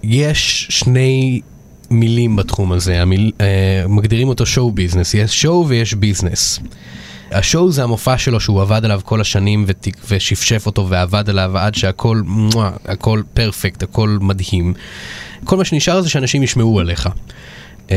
יש 0.02 0.66
שני 0.70 1.40
מילים 1.90 2.36
בתחום 2.36 2.72
הזה, 2.72 3.02
המיל, 3.02 3.32
אה, 3.40 3.84
מגדירים 3.88 4.28
אותו 4.28 4.46
שואו 4.46 4.70
ביזנס, 4.72 5.14
יש 5.14 5.42
שואו 5.42 5.68
ויש 5.68 5.94
ביזנס. 5.94 6.60
השואו 7.30 7.72
זה 7.72 7.82
המופע 7.82 8.18
שלו 8.18 8.40
שהוא 8.40 8.62
עבד 8.62 8.84
עליו 8.84 9.00
כל 9.04 9.20
השנים 9.20 9.64
ותק, 9.66 9.96
ושפשף 10.10 10.66
אותו 10.66 10.88
ועבד 10.88 11.30
עליו 11.30 11.58
עד 11.58 11.74
שהכל, 11.74 12.22
מואה, 12.24 12.70
הכל 12.84 13.22
פרפקט, 13.34 13.82
הכל 13.82 14.18
מדהים. 14.20 14.74
כל 15.44 15.56
מה 15.56 15.64
שנשאר 15.64 16.00
זה 16.00 16.08
שאנשים 16.08 16.42
ישמעו 16.42 16.80
עליך. 16.80 17.08
אמ, 17.90 17.96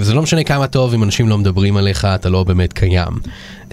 וזה 0.00 0.14
לא 0.14 0.22
משנה 0.22 0.44
כמה 0.44 0.66
טוב 0.66 0.94
אם 0.94 1.02
אנשים 1.02 1.28
לא 1.28 1.38
מדברים 1.38 1.76
עליך, 1.76 2.04
אתה 2.04 2.28
לא 2.28 2.44
באמת 2.44 2.72
קיים. 2.72 3.12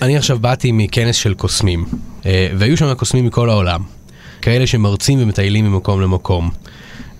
אני 0.01 0.17
עכשיו 0.17 0.39
באתי 0.39 0.71
מכנס 0.71 1.15
של 1.15 1.33
קוסמים, 1.33 1.85
אה, 2.25 2.47
והיו 2.57 2.77
שם 2.77 2.93
קוסמים 2.93 3.25
מכל 3.25 3.49
העולם. 3.49 3.83
כאלה 4.41 4.67
שמרצים 4.67 5.19
ומטיילים 5.21 5.65
ממקום 5.65 6.01
למקום. 6.01 6.49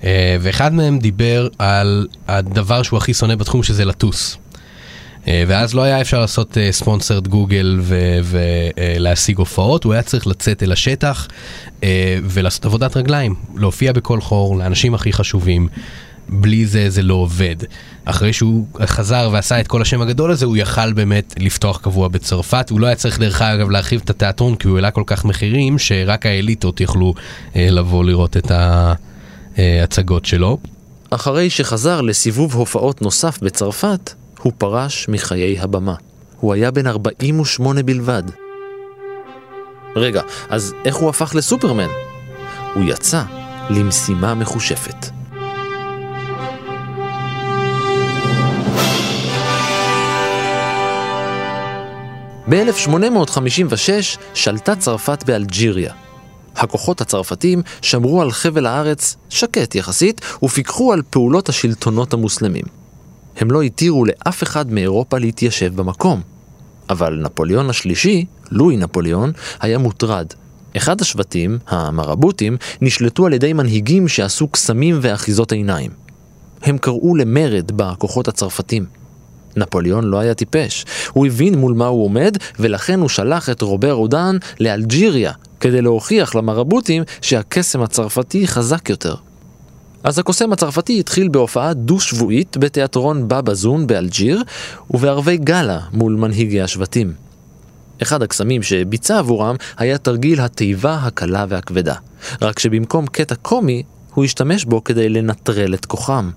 אה, 0.04 0.38
ואחד 0.40 0.74
מהם 0.74 1.00
דיבר 1.00 1.48
על 1.60 2.08
הדבר 2.28 2.84
שהוא 2.84 2.98
הכי 2.98 3.14
שונא 3.14 3.36
בתחום 3.36 3.64
שזה 3.64 3.86
לטוס. 3.86 4.38
אה, 5.28 5.44
ואז 5.48 5.74
לא 5.74 5.82
היה 5.82 6.02
אפשר 6.02 6.20
לעשות 6.20 6.58
ספונסרד 6.72 7.28
גוגל 7.28 7.80
ולהשיג 8.24 9.38
הופעות, 9.38 9.84
הוא 9.84 9.94
היה 9.94 10.02
צריך 10.02 10.28
לצאת 10.28 10.64
אל 10.64 10.72
השטח 10.72 11.28
ולעשות 12.24 12.66
עבודת 12.66 12.98
רגליים, 12.98 13.36
להופיע 13.56 13.92
בכל 13.92 14.22
חור 14.22 14.58
לאנשים 14.58 14.94
הכי 14.94 15.14
חשובים. 15.14 15.68
בלי 16.32 16.65
זה 16.65 16.89
זה 16.89 17.02
לא 17.02 17.13
עובד. 17.13 17.56
אחרי 18.06 18.34
שהוא 18.34 18.67
חזר 18.86 19.30
ועשה 19.32 19.60
את 19.60 19.67
כל 19.67 19.82
השם 19.82 20.02
הגדול 20.02 20.32
הזה, 20.32 20.46
הוא 20.46 20.58
יכל 20.58 20.94
באמת 20.94 21.34
לפתוח 21.39 21.78
קבוע 21.78 22.08
בצרפת. 22.08 22.70
הוא 22.70 22.80
לא 22.80 22.88
היה 22.88 22.96
צריך 22.96 23.20
דרך 23.20 23.41
אגב 23.41 23.70
להרחיב 23.70 24.02
את 24.04 24.10
התיאטרון, 24.10 24.56
כי 24.56 24.67
הוא 24.67 24.76
העלה 24.76 24.91
כל 24.91 25.04
כך 25.06 25.26
מחירים, 25.26 25.80
שרק 25.80 26.26
האליטות 26.26 26.82
יכלו 26.82 27.13
אה, 27.56 27.67
לבוא 27.70 28.04
לראות 28.04 28.38
את 28.38 28.52
ההצגות 29.58 30.26
שלו. 30.26 30.58
אחרי 31.10 31.50
שחזר 31.50 32.02
לסיבוב 32.02 32.56
הופעות 32.56 33.02
נוסף 33.02 33.39
בצרפת, 33.41 34.13
הוא 34.39 34.54
פרש 34.58 35.10
מחיי 35.10 35.60
הבמה. 35.60 35.96
הוא 36.39 36.54
היה 36.54 36.72
בן 36.72 36.88
48 36.88 37.84
בלבד. 37.84 38.24
רגע, 39.96 40.22
אז 40.50 40.74
איך 40.86 40.96
הוא 40.96 41.10
הפך 41.10 41.36
לסופרמן? 41.36 41.88
הוא 42.74 42.84
יצא 42.84 43.24
למשימה 43.70 44.34
מחושפת. 44.34 45.21
ב-1856 52.52 54.18
שלטה 54.34 54.76
צרפת 54.76 55.24
באלג'יריה. 55.28 55.94
הכוחות 56.56 57.02
הצרפתים 57.02 57.62
שמרו 57.82 58.22
על 58.22 58.32
חבל 58.32 58.66
הארץ 58.66 59.16
שקט 59.30 59.76
יחסית 59.76 60.22
ופיקחו 60.44 60.94
על 60.94 61.02
פעולות 61.10 61.50
השלטונות 61.50 62.14
המוסלמים. 62.14 62.66
הם 63.38 63.52
לא 63.52 63.62
התירו 63.62 64.06
לאף 64.06 64.44
אחד 64.44 64.72
מאירופה 64.72 65.18
להתיישב 65.18 65.76
במקום. 65.76 66.22
אבל 66.90 67.22
נפוליאון 67.24 67.70
השלישי, 67.70 68.26
לואי 68.52 68.78
נפוליאון, 68.78 69.32
היה 69.60 69.78
מוטרד. 69.78 70.28
אחד 70.78 71.02
השבטים, 71.02 71.58
המרבוטים, 71.68 72.58
נשלטו 72.82 73.26
על 73.26 73.34
ידי 73.34 73.54
מנהיגים 73.54 74.08
שעשו 74.08 74.48
קסמים 74.48 75.00
ואחיזות 75.02 75.52
עיניים. 75.52 75.92
הם 76.64 76.78
קראו 76.78 77.16
למרד 77.16 77.72
בכוחות 77.76 78.28
הצרפתים. 78.28 79.01
נפוליאון 79.56 80.04
לא 80.04 80.20
היה 80.20 80.34
טיפש. 80.34 80.86
הוא 81.14 81.26
הבין 81.28 81.56
מול 81.56 81.74
מה 81.74 81.88
הוא 81.88 82.06
עומד, 82.06 82.38
ולכן 82.60 83.00
הוא 83.00 83.10
שלח 83.10 83.50
את 83.50 83.62
רובר 83.62 83.94
אודן 83.94 84.38
לאלג'יריה, 84.60 85.32
כדי 85.60 85.82
להוכיח 85.82 86.36
למרבוטים 86.36 87.04
שהקסם 87.22 87.82
הצרפתי 87.82 88.48
חזק 88.48 88.90
יותר. 88.90 89.16
אז 90.04 90.20
הקוסם 90.20 90.54
הצרפתי 90.54 91.00
התחיל 91.00 91.28
בהופעה 91.28 91.74
דו-שבועית 91.74 92.58
בתיאטרון 92.58 93.28
בבא 93.28 93.54
זון 93.54 93.88
באלג'יר, 93.88 94.44
ובערבי 94.92 95.38
גאלה 95.38 95.80
מול 95.94 96.16
מנהיגי 96.16 96.62
השבטים. 96.62 97.14
אחד 98.02 98.22
הקסמים 98.22 98.64
שביצע 98.64 99.20
עבורם 99.20 99.56
היה 99.78 99.98
תרגיל 99.98 100.42
התיבה 100.42 100.94
הקלה 100.94 101.46
והכבדה. 101.50 101.96
רק 102.42 102.60
שבמקום 102.60 103.08
קטע 103.08 103.36
קומי, 103.36 103.84
הוא 104.14 104.26
השתמש 104.26 104.66
בו 104.66 104.84
כדי 104.84 105.10
לנטרל 105.10 105.74
את 105.74 105.86
כוחם. 105.86 106.30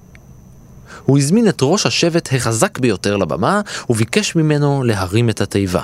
הוא 1.07 1.19
הזמין 1.19 1.49
את 1.49 1.59
ראש 1.63 1.87
השבט 1.87 2.29
החזק 2.33 2.79
ביותר 2.79 3.17
לבמה, 3.17 3.61
וביקש 3.91 4.37
ממנו 4.37 4.85
להרים 4.85 5.31
את 5.31 5.41
התיבה. 5.41 5.83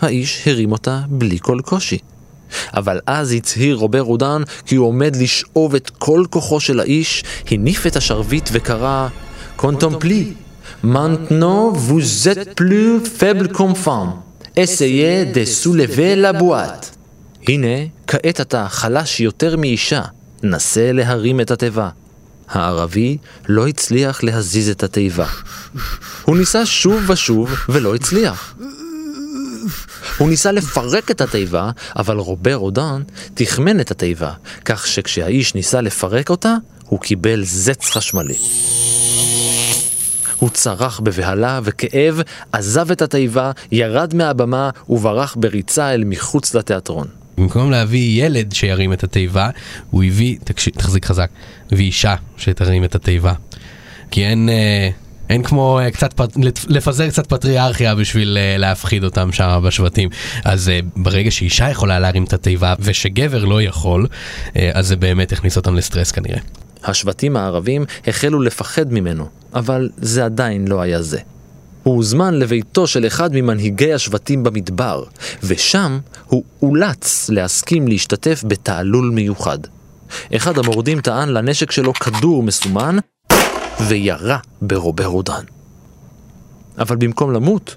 האיש 0.00 0.48
הרים 0.48 0.72
אותה 0.72 1.00
בלי 1.08 1.38
כל 1.40 1.58
קושי. 1.64 1.98
אבל 2.76 3.00
אז 3.06 3.32
הצהיר 3.32 3.76
רובר 3.76 4.00
רודן 4.00 4.42
כי 4.66 4.76
הוא 4.76 4.88
עומד 4.88 5.16
לשאוב 5.16 5.74
את 5.74 5.90
כל 5.98 6.24
כוחו 6.30 6.60
של 6.60 6.80
האיש, 6.80 7.24
הניף 7.50 7.86
את 7.86 7.96
השרביט 7.96 8.48
וקרא 8.52 9.08
קונטומפלי, 9.56 10.32
plus 12.56 13.00
faible 13.18 13.48
qu'un 13.56 13.74
femme, 13.74 14.12
essayez 14.56 15.24
de 15.26 15.44
soulever 15.44 16.14
la 16.16 16.32
boîte. 16.32 16.90
הנה, 17.48 17.86
כעת 18.06 18.40
אתה 18.40 18.66
חלש 18.68 19.20
יותר 19.20 19.56
מאישה, 19.56 20.02
נסה 20.42 20.92
להרים 20.92 21.40
את 21.40 21.50
התיבה. 21.50 21.88
הערבי 22.48 23.16
לא 23.48 23.66
הצליח 23.66 24.22
להזיז 24.22 24.68
את 24.68 24.82
התיבה. 24.82 25.26
הוא 26.24 26.36
ניסה 26.36 26.66
שוב 26.66 27.10
ושוב 27.10 27.54
ולא 27.68 27.94
הצליח. 27.94 28.54
הוא 30.18 30.28
ניסה 30.28 30.52
לפרק 30.52 31.10
את 31.10 31.20
התיבה, 31.20 31.70
אבל 31.96 32.16
רובר 32.16 32.56
אודן 32.56 33.02
תחמן 33.34 33.80
את 33.80 33.90
התיבה, 33.90 34.32
כך 34.64 34.86
שכשהאיש 34.86 35.54
ניסה 35.54 35.80
לפרק 35.80 36.30
אותה, 36.30 36.54
הוא 36.86 37.00
קיבל 37.00 37.44
זץ 37.44 37.90
חשמלי. 37.90 38.36
הוא 40.38 40.50
צרח 40.50 41.00
בבהלה 41.00 41.60
וכאב, 41.64 42.20
עזב 42.52 42.90
את 42.90 43.02
התיבה, 43.02 43.50
ירד 43.72 44.14
מהבמה 44.14 44.70
וברח 44.88 45.36
בריצה 45.40 45.94
אל 45.94 46.04
מחוץ 46.04 46.54
לתיאטרון. 46.54 47.06
במקום 47.38 47.70
להביא 47.70 48.24
ילד 48.24 48.52
שירים 48.52 48.92
את 48.92 49.04
התיבה, 49.04 49.50
הוא 49.90 50.04
הביא, 50.04 50.36
תקשיב, 50.44 50.74
תחזיק 50.74 51.04
חזק, 51.04 51.30
הביא 51.74 51.86
אישה 51.86 52.14
שתרים 52.36 52.84
את 52.84 52.94
התיבה. 52.94 53.32
כי 54.10 54.24
אין, 54.24 54.48
אה, 54.48 54.90
אין 55.28 55.42
כמו 55.42 55.80
אה, 55.80 55.90
קצת, 55.90 56.20
לפזר 56.68 57.08
קצת 57.08 57.26
פטריארכיה 57.26 57.94
בשביל 57.94 58.38
אה, 58.40 58.56
להפחיד 58.56 59.04
אותם 59.04 59.32
שם 59.32 59.62
בשבטים. 59.64 60.08
אז 60.44 60.70
ברגע 60.96 61.30
שאישה 61.30 61.70
יכולה 61.70 61.98
להרים 61.98 62.24
את 62.24 62.32
התיבה 62.32 62.74
ושגבר 62.80 63.44
לא 63.44 63.62
יכול, 63.62 64.06
אז 64.72 64.88
זה 64.88 64.96
באמת 64.96 65.32
הכניס 65.32 65.56
אותם 65.56 65.74
לסטרס 65.74 66.10
כנראה. 66.10 66.40
השבטים 66.84 67.36
הערבים 67.36 67.84
החלו 68.06 68.42
לפחד 68.42 68.92
ממנו, 68.92 69.28
אבל 69.54 69.90
זה 69.96 70.24
עדיין 70.24 70.68
לא 70.68 70.80
היה 70.80 71.02
זה. 71.02 71.18
הוא 71.82 71.96
הוזמן 71.96 72.34
לביתו 72.34 72.86
של 72.86 73.06
אחד 73.06 73.34
ממנהיגי 73.34 73.92
השבטים 73.92 74.42
במדבר, 74.42 75.04
ושם 75.42 75.98
הוא 76.26 76.44
אולץ 76.62 77.30
להסכים 77.30 77.88
להשתתף 77.88 78.44
בתעלול 78.46 79.10
מיוחד. 79.14 79.58
אחד 80.36 80.58
המורדים 80.58 81.00
טען 81.00 81.28
לנשק 81.28 81.70
שלו 81.70 81.94
כדור 81.94 82.42
מסומן, 82.42 82.96
וירה 83.88 84.38
ברובר 84.62 85.06
רודן. 85.06 85.44
אבל 86.78 86.96
במקום 86.96 87.32
למות, 87.32 87.76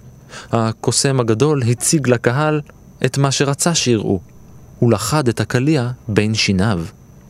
הקוסם 0.52 1.20
הגדול 1.20 1.62
הציג 1.64 2.10
לקהל 2.10 2.62
את 3.06 3.18
מה 3.18 3.32
שרצה 3.32 3.76
שיראו. 3.76 4.20
הוא 4.80 4.92
לכד 4.92 5.28
את 5.28 5.40
הקליע 5.40 5.90
בין 6.08 6.34
שיניו. 6.34 6.82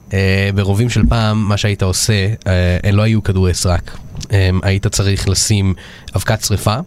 Uh, 0.10 0.14
ברובים 0.56 0.90
של 0.90 1.02
פעם, 1.10 1.44
מה 1.44 1.58
שהיית 1.58 1.84
עושה, 1.84 2.34
uh, 2.40 2.92
לא 2.92 3.02
היו 3.02 3.24
כדורי 3.24 3.54
סרק. 3.54 3.98
היית 4.64 4.88
צריך 4.88 5.30
לשים 5.30 5.74
אבקת 6.16 6.42
שרפה, 6.42 6.78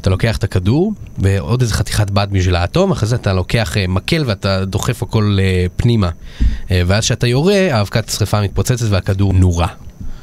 אתה 0.00 0.10
לוקח 0.10 0.36
את 0.36 0.44
הכדור 0.44 0.92
ועוד 1.18 1.60
איזה 1.60 1.74
חתיכת 1.74 2.10
בד 2.10 2.28
בשביל 2.30 2.56
האטום, 2.56 2.90
אחרי 2.90 3.08
זה 3.08 3.16
אתה 3.16 3.32
לוקח 3.32 3.74
uh, 3.74 3.90
מקל 3.90 4.24
ואתה 4.26 4.64
דוחף 4.64 5.02
הכל 5.02 5.38
uh, 5.38 5.70
פנימה. 5.76 6.10
Uh, 6.10 6.70
ואז 6.86 7.04
כשאתה 7.04 7.26
יורה, 7.26 7.68
האבקת 7.70 8.08
שרפה 8.08 8.42
מתפוצצת 8.42 8.86
והכדור 8.90 9.32
נורה. 9.32 9.68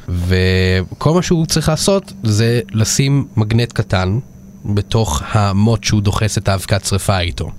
וכל 0.08 1.14
מה 1.14 1.22
שהוא 1.22 1.46
צריך 1.46 1.68
לעשות 1.68 2.12
זה 2.22 2.60
לשים 2.72 3.26
מגנט 3.36 3.72
קטן 3.72 4.18
בתוך 4.64 5.22
המוט 5.32 5.84
שהוא 5.84 6.02
דוחס 6.02 6.38
את 6.38 6.48
האבקת 6.48 6.84
שרפה 6.84 7.20
איתו. 7.20 7.50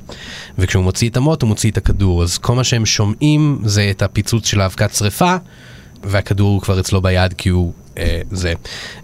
וכשהוא 0.58 0.84
מוציא 0.84 1.10
את 1.10 1.18
המוט 1.18 1.42
הוא 1.42 1.48
מוציא 1.48 1.72
את 1.72 1.78
הכדור, 1.78 2.24
אז 2.24 2.38
כל 2.38 2.56
מה 2.56 2.64
שהם 2.64 2.86
שומעים 2.86 3.62
זה 3.66 3.88
את 3.92 4.02
הפיצוץ 4.02 4.46
של 4.46 4.62
האבקת 4.62 4.94
שרפה, 4.94 5.36
והכדור 6.04 6.50
הוא 6.50 6.62
כבר 6.62 6.80
אצלו 6.80 7.02
ביד 7.02 7.34
כי 7.34 7.50
הוא 7.50 7.74
אה, 7.74 7.74
זה. 8.32 8.54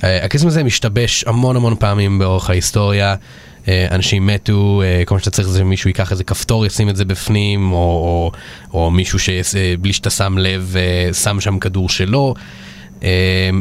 אה, 0.03 0.25
הקסם 0.25 0.47
הזה 0.47 0.63
משתבש 0.63 1.23
המון 1.27 1.55
המון 1.55 1.75
פעמים 1.79 2.19
באורך 2.19 2.49
ההיסטוריה. 2.49 3.15
אה, 3.67 3.87
אנשים 3.91 4.27
מתו, 4.27 4.81
אה, 4.85 5.03
כל 5.05 5.15
מה 5.15 5.19
שאתה 5.19 5.31
צריך 5.31 5.47
זה 5.47 5.59
שמישהו 5.59 5.87
ייקח 5.87 6.11
איזה 6.11 6.23
כפתור, 6.23 6.65
ישים 6.65 6.89
את 6.89 6.95
זה 6.95 7.05
בפנים, 7.05 7.71
או, 7.71 7.77
או, 7.77 8.31
או 8.73 8.91
מישהו 8.91 9.19
שבלי 9.19 9.93
שאתה 9.93 10.09
שם 10.09 10.37
לב, 10.37 10.75
אה, 10.77 11.13
שם 11.13 11.39
שם 11.39 11.59
כדור 11.59 11.89
שלו, 11.89 12.33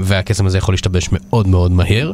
והקסם 0.02 0.46
הזה 0.46 0.58
יכול 0.58 0.74
להשתבש 0.74 1.08
מאוד 1.12 1.48
מאוד 1.48 1.72
מהר. 1.72 2.12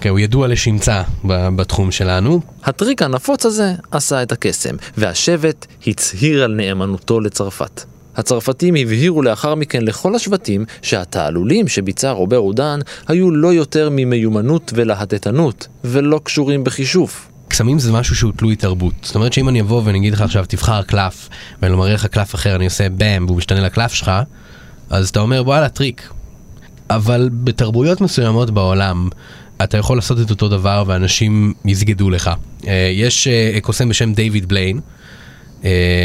כן, 0.00 0.08
הוא 0.08 0.18
ידוע 0.18 0.48
לשמצה 0.48 1.02
בתחום 1.24 1.90
שלנו. 1.90 2.40
הטריק 2.64 3.02
הנפוץ 3.02 3.46
הזה 3.46 3.72
עשה 3.90 4.22
את 4.22 4.32
הקסם, 4.32 4.76
והשבט 4.96 5.66
הצהיר 5.86 6.44
על 6.44 6.54
נאמנותו 6.54 7.20
לצרפת. 7.20 7.84
הצרפתים 8.16 8.74
הבהירו 8.74 9.22
לאחר 9.22 9.54
מכן 9.54 9.82
לכל 9.82 10.14
השבטים 10.14 10.64
שהתעלולים 10.82 11.68
שביצע 11.68 12.10
רובר 12.10 12.38
אודן 12.38 12.80
היו 13.08 13.30
לא 13.30 13.54
יותר 13.54 13.88
ממיומנות 13.92 14.72
ולהטטנות, 14.74 15.68
ולא 15.84 16.20
קשורים 16.24 16.64
בכישוף. 16.64 17.28
קסמים 17.48 17.78
זה 17.78 17.92
משהו 17.92 18.16
שהוא 18.16 18.32
תלוי 18.36 18.56
תרבות. 18.56 18.94
זאת 19.02 19.14
אומרת 19.14 19.32
שאם 19.32 19.48
אני 19.48 19.60
אבוא 19.60 19.82
ואני 19.84 19.98
אגיד 19.98 20.12
לך 20.12 20.20
עכשיו 20.20 20.44
תבחר 20.48 20.82
קלף, 20.82 21.28
ואני 21.62 21.76
מראה 21.76 21.94
לך 21.94 22.06
קלף 22.06 22.34
אחר, 22.34 22.56
אני 22.56 22.64
עושה 22.64 22.88
bam 22.88 23.24
והוא 23.26 23.36
משתנה 23.36 23.60
לקלף 23.60 23.92
שלך, 23.94 24.12
אז 24.90 25.08
אתה 25.08 25.20
אומר 25.20 25.42
וואלה 25.46 25.68
טריק. 25.68 26.10
אבל 26.90 27.28
בתרבויות 27.32 28.00
מסוימות 28.00 28.50
בעולם, 28.50 29.08
אתה 29.64 29.76
יכול 29.76 29.98
לעשות 29.98 30.20
את 30.20 30.30
אותו 30.30 30.48
דבר 30.48 30.84
ואנשים 30.86 31.54
יסגדו 31.64 32.10
לך. 32.10 32.30
אה, 32.66 32.90
יש 32.94 33.28
אה, 33.28 33.58
קוסם 33.60 33.88
בשם 33.88 34.12
דיוויד 34.12 34.48
בליין, 34.48 34.80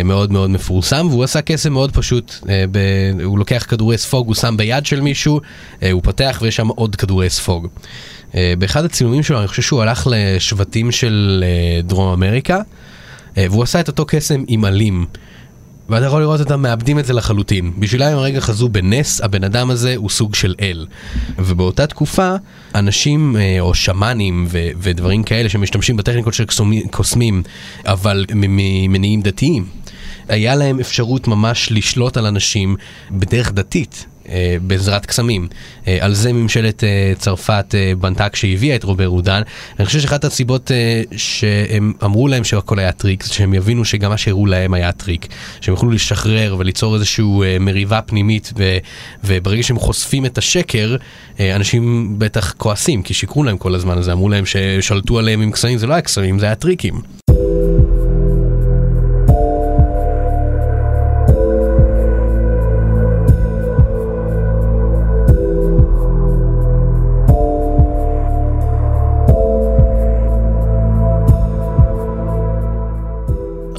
מאוד 0.05 0.31
מאוד 0.31 0.49
מפורסם, 0.49 1.07
והוא 1.09 1.23
עשה 1.23 1.41
קסם 1.41 1.73
מאוד 1.73 1.91
פשוט. 1.91 2.35
אה, 2.49 2.63
ב... 2.71 2.77
הוא 3.23 3.39
לוקח 3.39 3.65
כדורי 3.69 3.97
ספוג, 3.97 4.27
הוא 4.27 4.35
שם 4.35 4.57
ביד 4.57 4.85
של 4.85 5.01
מישהו, 5.01 5.39
אה, 5.83 5.91
הוא 5.91 6.03
פותח 6.03 6.39
ויש 6.41 6.55
שם 6.55 6.67
עוד 6.67 6.95
כדורי 6.95 7.29
ספוג. 7.29 7.67
אה, 8.35 8.53
באחד 8.57 8.85
הצילומים 8.85 9.23
שלו, 9.23 9.39
אני 9.39 9.47
חושב 9.47 9.61
שהוא 9.61 9.81
הלך 9.81 10.07
לשבטים 10.11 10.91
של 10.91 11.43
אה, 11.47 11.81
דרום 11.81 12.13
אמריקה, 12.13 12.61
אה, 13.37 13.45
והוא 13.49 13.63
עשה 13.63 13.79
את 13.79 13.87
אותו 13.87 14.05
קסם 14.05 14.43
עם 14.47 14.65
עלים. 14.65 15.05
ואתה 15.91 16.05
יכול 16.05 16.21
לראות 16.21 16.39
אותם 16.39 16.61
מאבדים 16.61 16.99
את 16.99 17.05
זה 17.05 17.13
לחלוטין. 17.13 17.71
בשבילם 17.79 18.17
הרגע 18.17 18.39
חזו 18.39 18.69
בנס, 18.69 19.21
הבן 19.21 19.43
אדם 19.43 19.69
הזה 19.69 19.93
הוא 19.95 20.09
סוג 20.09 20.35
של 20.35 20.55
אל. 20.61 20.85
ובאותה 21.37 21.87
תקופה, 21.87 22.35
אנשים 22.75 23.35
אה, 23.39 23.57
או 23.59 23.73
שמאנים 23.73 24.47
ודברים 24.51 25.23
כאלה 25.23 25.49
שמשתמשים 25.49 25.97
בטכניקות 25.97 26.33
של 26.33 26.45
קוסמים, 26.91 27.43
אבל 27.85 28.25
ממניעים 28.35 29.21
דתיים, 29.21 29.65
היה 30.27 30.55
להם 30.55 30.79
אפשרות 30.79 31.27
ממש 31.27 31.71
לשלוט 31.71 32.17
על 32.17 32.25
אנשים 32.25 32.75
בדרך 33.11 33.51
דתית. 33.51 34.05
אה, 34.31 34.55
בעזרת 34.61 35.05
קסמים. 35.05 35.47
אה, 35.87 35.97
על 36.01 36.13
זה 36.13 36.33
ממשלת 36.33 36.83
אה, 36.83 37.13
צרפת 37.17 37.75
בנתה 37.99 38.29
כשהביאה 38.29 38.75
את 38.75 38.83
רובר 38.83 39.05
רודן. 39.05 39.41
אני 39.79 39.85
חושב 39.85 39.99
שאחת 39.99 40.25
הסיבות 40.25 40.71
שהם 41.15 41.93
אמרו 42.03 42.27
להם 42.27 42.43
שהכל 42.43 42.79
היה 42.79 42.91
טריק, 42.91 43.23
זה 43.23 43.33
שהם 43.33 43.53
יבינו 43.53 43.85
שגם 43.85 44.11
מה 44.11 44.17
שהראו 44.17 44.45
להם 44.45 44.73
היה 44.73 44.91
טריק. 44.91 45.27
שהם 45.61 45.73
יוכלו 45.73 45.91
לשחרר 45.91 46.55
וליצור 46.59 46.95
איזושהי 46.95 47.25
מריבה 47.59 48.01
פנימית, 48.01 48.53
ו, 48.57 48.77
וברגע 49.23 49.63
שהם 49.63 49.79
חושפים 49.79 50.25
את 50.25 50.37
השקר, 50.37 50.95
אנשים 51.39 52.15
בטח 52.17 52.53
כועסים, 52.57 53.03
כי 53.03 53.13
שיקרו 53.13 53.43
להם 53.43 53.57
כל 53.57 53.75
הזמן 53.75 53.97
הזה, 53.97 54.13
אמרו 54.13 54.29
להם 54.29 54.43
ששלטו 54.45 55.19
עליהם 55.19 55.41
עם 55.41 55.51
קסמים, 55.51 55.77
זה 55.77 55.87
לא 55.87 55.93
היה 55.93 56.01
קסמים, 56.01 56.39
זה 56.39 56.45
היה 56.45 56.55
טריקים. 56.55 57.01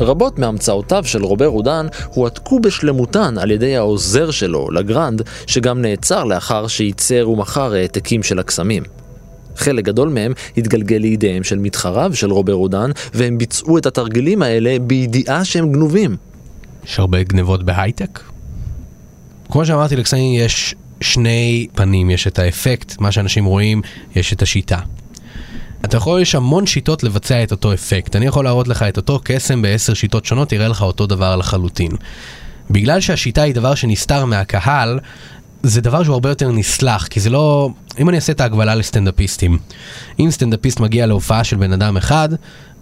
רבות 0.02 0.38
מהמצאותיו 0.38 1.04
של 1.04 1.24
רובר 1.24 1.46
רודן 1.46 1.86
הועתקו 2.14 2.60
בשלמותן 2.60 3.38
על 3.38 3.50
ידי 3.50 3.76
העוזר 3.76 4.30
שלו, 4.30 4.70
לגרנד, 4.70 5.22
שגם 5.46 5.82
נעצר 5.82 6.24
לאחר 6.24 6.66
שייצר 6.66 7.28
ומכר 7.28 7.74
העתקים 7.74 8.22
של 8.22 8.38
הקסמים. 8.38 8.82
חלק 9.56 9.84
גדול 9.84 10.08
מהם 10.08 10.32
התגלגל 10.56 10.96
לידיהם 10.96 11.44
של 11.44 11.58
מתחריו 11.58 12.10
של 12.14 12.32
רובר 12.32 12.52
רודן, 12.52 12.90
והם 13.14 13.38
ביצעו 13.38 13.78
את 13.78 13.86
התרגילים 13.86 14.42
האלה 14.42 14.76
בידיעה 14.78 15.44
שהם 15.44 15.72
גנובים. 15.72 16.16
יש 16.84 16.98
הרבה 16.98 17.22
גנבות 17.22 17.62
בהייטק. 17.62 18.20
כמו 19.50 19.66
שאמרתי, 19.66 19.96
לקסמים 19.96 20.40
יש 20.40 20.74
שני 21.00 21.66
פנים, 21.74 22.10
יש 22.10 22.26
את 22.26 22.38
האפקט, 22.38 23.00
מה 23.00 23.12
שאנשים 23.12 23.44
רואים, 23.44 23.82
יש 24.16 24.32
את 24.32 24.42
השיטה. 24.42 24.78
אתה 25.84 25.96
יכול, 25.96 26.20
יש 26.20 26.34
המון 26.34 26.66
שיטות 26.66 27.02
לבצע 27.02 27.42
את 27.42 27.50
אותו 27.50 27.74
אפקט. 27.74 28.16
אני 28.16 28.26
יכול 28.26 28.44
להראות 28.44 28.68
לך 28.68 28.82
את 28.82 28.96
אותו 28.96 29.20
קסם 29.24 29.62
בעשר 29.62 29.94
שיטות 29.94 30.24
שונות, 30.24 30.52
יראה 30.52 30.68
לך 30.68 30.82
אותו 30.82 31.06
דבר 31.06 31.36
לחלוטין. 31.36 31.92
בגלל 32.70 33.00
שהשיטה 33.00 33.42
היא 33.42 33.54
דבר 33.54 33.74
שנסתר 33.74 34.24
מהקהל, 34.24 34.98
זה 35.62 35.80
דבר 35.80 36.04
שהוא 36.04 36.12
הרבה 36.12 36.28
יותר 36.28 36.52
נסלח, 36.52 37.06
כי 37.06 37.20
זה 37.20 37.30
לא... 37.30 37.70
אם 37.98 38.08
אני 38.08 38.16
אעשה 38.16 38.32
את 38.32 38.40
ההגבלה 38.40 38.74
לסטנדאפיסטים, 38.74 39.58
אם 40.20 40.30
סטנדאפיסט 40.30 40.80
מגיע 40.80 41.06
להופעה 41.06 41.44
של 41.44 41.56
בן 41.56 41.72
אדם 41.72 41.96
אחד, 41.96 42.28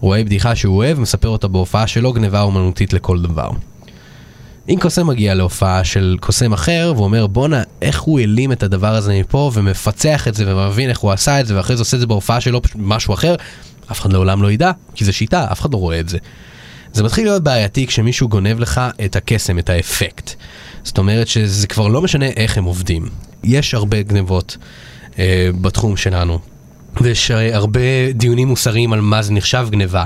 רואה 0.00 0.24
בדיחה 0.24 0.54
שהוא 0.54 0.76
אוהב, 0.76 1.00
מספר 1.00 1.28
אותה 1.28 1.48
בהופעה 1.48 1.86
שלו, 1.86 2.12
גניבה 2.12 2.40
אומנותית 2.40 2.92
לכל 2.92 3.22
דבר. 3.22 3.50
אם 4.70 4.76
קוסם 4.80 5.06
מגיע 5.06 5.34
להופעה 5.34 5.84
של 5.84 6.16
קוסם 6.20 6.52
אחר, 6.52 6.92
והוא 6.94 7.04
אומר 7.04 7.26
בואנה, 7.26 7.62
איך 7.82 8.00
הוא 8.00 8.20
העלים 8.20 8.52
את 8.52 8.62
הדבר 8.62 8.94
הזה 8.94 9.20
מפה, 9.20 9.50
ומפצח 9.54 10.28
את 10.28 10.34
זה, 10.34 10.56
ומבין 10.56 10.90
איך 10.90 10.98
הוא 10.98 11.12
עשה 11.12 11.40
את 11.40 11.46
זה, 11.46 11.56
ואחרי 11.56 11.76
זה 11.76 11.80
עושה 11.80 11.96
את 11.96 12.00
זה 12.00 12.06
בהופעה 12.06 12.40
שלו 12.40 12.60
משהו 12.74 13.14
אחר, 13.14 13.34
אף 13.90 14.00
אחד 14.00 14.12
לעולם 14.12 14.42
לא 14.42 14.52
ידע, 14.52 14.70
כי 14.94 15.04
זה 15.04 15.12
שיטה, 15.12 15.46
אף 15.52 15.60
אחד 15.60 15.72
לא 15.72 15.78
רואה 15.78 16.00
את 16.00 16.08
זה. 16.08 16.18
זה 16.92 17.02
מתחיל 17.02 17.24
להיות 17.24 17.42
בעייתי 17.42 17.86
כשמישהו 17.86 18.28
גונב 18.28 18.60
לך 18.60 18.80
את 19.04 19.16
הקסם, 19.16 19.58
את 19.58 19.70
האפקט. 19.70 20.30
זאת 20.82 20.98
אומרת 20.98 21.28
שזה 21.28 21.66
כבר 21.66 21.88
לא 21.88 22.02
משנה 22.02 22.26
איך 22.26 22.58
הם 22.58 22.64
עובדים. 22.64 23.08
יש 23.44 23.74
הרבה 23.74 24.02
גנבות 24.02 24.56
אה, 25.18 25.50
בתחום 25.60 25.96
שלנו, 25.96 26.38
ויש 27.00 27.30
אה, 27.30 27.56
הרבה 27.56 28.12
דיונים 28.14 28.48
מוסריים 28.48 28.92
על 28.92 29.00
מה 29.00 29.22
זה 29.22 29.32
נחשב 29.32 29.66
גניבה. 29.70 30.04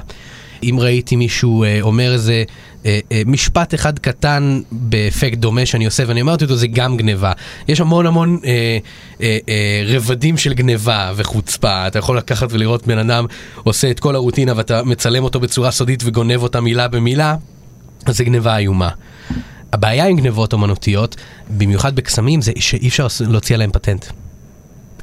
אם 0.63 0.77
ראיתי 0.81 1.17
מישהו 1.17 1.65
אה, 1.65 1.79
אומר 1.81 2.13
איזה 2.13 2.45
אה, 2.87 3.01
אה, 3.13 3.23
משפט 3.27 3.75
אחד 3.75 3.99
קטן 3.99 4.61
באפקט 4.73 5.39
דומה 5.39 5.67
שאני 5.67 5.85
עושה 5.85 6.03
ואני 6.07 6.21
אמרתי 6.21 6.45
אותו 6.45 6.57
זה 6.57 6.67
גם 6.67 6.97
גניבה. 6.97 7.33
יש 7.69 7.81
המון 7.81 8.07
המון 8.07 8.39
אה, 8.45 8.79
אה, 9.21 9.39
אה, 9.49 9.83
רבדים 9.87 10.37
של 10.37 10.55
גניבה 10.55 11.13
וחוצפה. 11.17 11.87
אתה 11.87 11.99
יכול 11.99 12.19
לקחת 12.19 12.49
ולראות 12.51 12.87
בן 12.87 12.99
אדם 12.99 13.27
עושה 13.63 13.91
את 13.91 14.01
כל 14.01 14.15
הרוטינה 14.15 14.53
ואתה 14.57 14.83
מצלם 14.83 15.25
אותו 15.25 15.41
בצורה 15.41 15.71
סודית 15.71 16.03
וגונב 16.05 16.43
אותה 16.43 16.61
מילה 16.61 16.89
במילה, 16.89 17.37
אז 18.07 18.17
זה 18.17 18.25
גניבה 18.25 18.57
איומה. 18.57 18.89
הבעיה 19.73 20.07
עם 20.07 20.17
גנבות 20.17 20.53
אומנותיות, 20.53 21.17
במיוחד 21.49 21.97
בקסמים, 21.97 22.43
זה 22.43 22.53
שאי 22.59 22.89
אפשר 22.89 23.07
להוציא 23.29 23.55
עליהם 23.55 23.71
פטנט. 23.73 24.07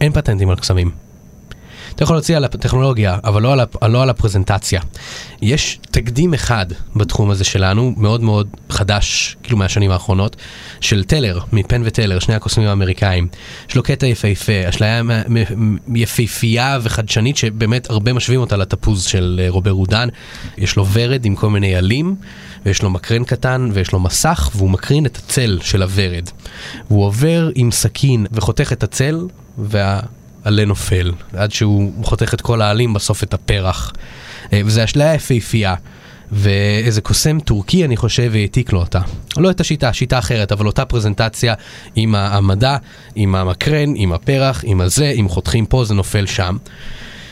אין 0.01 0.11
פטנטים 0.11 0.49
על 0.49 0.55
קסמים. 0.55 1.10
אתה 2.01 2.05
יכול 2.05 2.15
להוציא 2.15 2.37
על 2.37 2.43
הטכנולוגיה, 2.43 3.17
אבל 3.23 3.41
לא 3.41 3.53
על, 3.53 3.59
הפ- 3.59 3.83
לא 3.83 4.03
על 4.03 4.09
הפרזנטציה. 4.09 4.81
יש 5.41 5.79
תקדים 5.91 6.33
אחד 6.33 6.65
בתחום 6.95 7.29
הזה 7.29 7.43
שלנו, 7.43 7.93
מאוד 7.97 8.21
מאוד 8.21 8.47
חדש, 8.69 9.37
כאילו 9.43 9.57
מהשנים 9.57 9.91
האחרונות, 9.91 10.35
של 10.79 11.03
טלר, 11.03 11.39
מפן 11.53 11.81
וטלר, 11.85 12.19
שני 12.19 12.35
הקוסמים 12.35 12.67
האמריקאים. 12.67 13.27
יש 13.69 13.75
לו 13.75 13.83
קטע 13.83 14.07
יפהפה, 14.07 14.51
אשליה 14.69 15.01
יפהפייה 15.95 16.79
וחדשנית, 16.81 17.37
שבאמת 17.37 17.89
הרבה 17.89 18.13
משווים 18.13 18.41
אותה 18.41 18.57
לתפוז 18.57 19.03
של 19.03 19.41
אה, 19.43 19.49
רובר 19.49 19.71
רודן. 19.71 20.09
יש 20.57 20.75
לו 20.75 20.85
ורד 20.85 21.25
עם 21.25 21.35
כל 21.35 21.49
מיני 21.49 21.75
עלים, 21.75 22.15
ויש 22.65 22.81
לו 22.81 22.89
מקרן 22.89 23.23
קטן, 23.23 23.69
ויש 23.73 23.91
לו 23.91 23.99
מסך, 23.99 24.49
והוא 24.55 24.69
מקרין 24.69 25.05
את 25.05 25.17
הצל 25.17 25.59
של 25.61 25.81
הוורד. 25.81 26.29
והוא 26.87 27.05
עובר 27.05 27.49
עם 27.55 27.71
סכין 27.71 28.25
וחותך 28.31 28.73
את 28.73 28.83
הצל, 28.83 29.27
וה... 29.57 29.99
עלה 30.43 30.65
נופל, 30.65 31.11
עד 31.33 31.51
שהוא 31.51 31.91
חותך 32.03 32.33
את 32.33 32.41
כל 32.41 32.61
העלים, 32.61 32.93
בסוף 32.93 33.23
את 33.23 33.33
הפרח. 33.33 33.93
אה, 34.53 34.61
וזה 34.65 34.83
אשליה 34.83 35.13
יפהפייה. 35.13 35.75
ואיזה 36.31 37.01
קוסם 37.01 37.39
טורקי, 37.39 37.85
אני 37.85 37.97
חושב, 37.97 38.31
העתיק 38.35 38.73
לו 38.73 38.79
אותה. 38.79 38.99
לא 39.37 39.49
את 39.51 39.59
השיטה, 39.59 39.93
שיטה 39.93 40.19
אחרת, 40.19 40.51
אבל 40.51 40.67
אותה 40.67 40.85
פרזנטציה 40.85 41.53
עם 41.95 42.15
העמדה, 42.15 42.77
עם 43.15 43.35
המקרן, 43.35 43.93
עם 43.95 44.13
הפרח, 44.13 44.63
עם 44.67 44.81
הזה, 44.81 45.13
אם 45.19 45.29
חותכים 45.29 45.65
פה 45.65 45.85
זה 45.85 45.93
נופל 45.93 46.25
שם. 46.25 46.57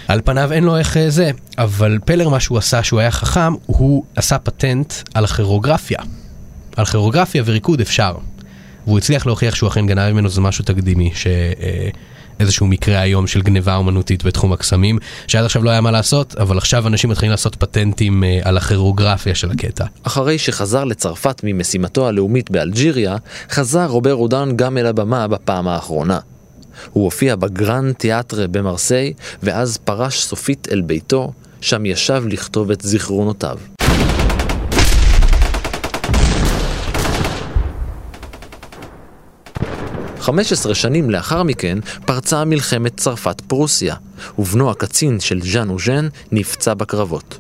על 0.08 0.22
פניו 0.26 0.52
אין 0.52 0.64
לו 0.64 0.78
איך 0.78 0.98
אה, 0.98 1.10
זה, 1.10 1.32
אבל 1.58 1.98
פלר 2.06 2.30
מה 2.30 2.40
שהוא 2.40 2.58
עשה, 2.58 2.84
שהוא 2.84 3.00
היה 3.00 3.12
חכם, 3.12 3.54
הוא 3.66 4.04
עשה 4.16 4.38
פטנט 4.38 4.94
על 5.14 5.24
הכירוגרפיה. 5.24 6.00
על 6.76 6.86
כירוגרפיה 6.86 7.44
וריקוד 7.46 7.82
אפשר. 7.82 8.16
והוא 8.86 8.98
הצליח 8.98 9.26
להוכיח 9.26 9.56
שהוא 9.56 9.70
אכן 9.70 9.88
גנב 9.88 10.14
ממנו, 10.14 10.30
זה 10.30 10.42
משהו 10.42 10.66
תקדימי, 10.66 11.12
ש... 11.16 11.28
איזשהו 12.40 12.68
מקרה 12.68 13.00
היום 13.00 13.28
של 13.28 13.42
גניבה 13.42 13.76
אומנותית 13.76 14.24
בתחום 14.24 14.54
הקסמים, 14.54 14.98
שעד 15.28 15.46
עכשיו 15.46 15.64
לא 15.64 15.70
היה 15.70 15.82
מה 15.82 15.92
לעשות, 15.92 16.36
אבל 16.36 16.58
עכשיו 16.58 16.88
אנשים 16.88 17.10
מתחילים 17.10 17.32
לעשות 17.32 17.56
פטנטים 17.56 18.24
אה, 18.24 18.40
על 18.44 18.58
הכוריאוגרפיה 18.58 19.36
של 19.36 19.52
הקטע. 19.52 19.86
אחרי 20.04 20.38
שחזר 20.38 20.84
לצרפת 20.84 21.42
ממשימתו 21.44 22.08
הלאומית 22.08 22.52
באלג'יריה, 22.52 23.16
חזר 23.52 23.86
רובר 23.86 24.12
רודן 24.14 24.50
גם 24.56 24.78
אל 24.78 24.86
הבמה 24.86 25.28
בפעם 25.28 25.68
האחרונה. 25.68 26.20
הוא 26.92 27.04
הופיע 27.04 27.36
בגרנד 27.36 27.94
תיאטרה 27.94 28.48
במרסיי, 28.48 29.14
ואז 29.44 29.78
פרש 29.78 30.24
סופית 30.24 30.68
אל 30.72 30.82
ביתו, 30.82 31.32
שם 31.62 31.86
ישב 31.86 32.24
לכתוב 32.28 32.72
את 32.72 32.82
זיכרונותיו. 32.82 33.58
15 40.20 40.76
שנים 40.76 41.10
לאחר 41.10 41.44
מכן 41.44 41.80
פרצה 42.06 42.46
מלחמת 42.46 42.98
צרפת 42.98 43.42
פרוסיה, 43.42 43.96
ובנו 44.40 44.72
הקצין 44.72 45.20
של 45.20 45.42
ז'אן 45.42 45.70
אוז'ן 45.70 46.08
נפצע 46.32 46.74
בקרבות. 46.74 47.40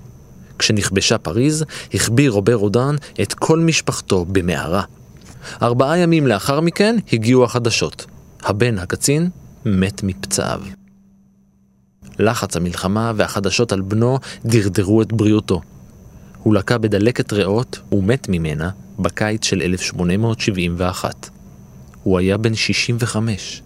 כשנכבשה 0.60 1.18
פריז, 1.18 1.66
החביא 1.94 2.30
רובר 2.30 2.54
רודן 2.54 2.96
את 3.22 3.34
כל 3.34 3.60
משפחתו 3.60 4.26
במערה. 4.26 4.84
ארבעה 5.62 5.98
ימים 5.98 6.28
לאחר 6.28 6.62
מכן 6.62 6.96
הגיעו 7.14 7.44
החדשות. 7.44 8.06
הבן 8.44 8.78
הקצין 8.78 9.30
מת 9.66 10.04
מפצעיו. 10.04 10.62
לחץ 12.20 12.56
המלחמה 12.56 13.12
והחדשות 13.16 13.72
על 13.72 13.82
בנו 13.82 14.20
דרדרו 14.46 15.02
את 15.02 15.14
בריאותו. 15.14 15.62
הוא 16.44 16.54
לקה 16.54 16.78
בדלקת 16.78 17.34
ריאות 17.34 17.80
ומת 17.92 18.30
ממנה 18.30 18.70
בקיץ 19.00 19.46
של 19.46 19.62
1871. 19.62 21.30
הוא 22.04 22.20
היה 22.20 22.38
בן 22.38 22.56
65. 22.56 23.62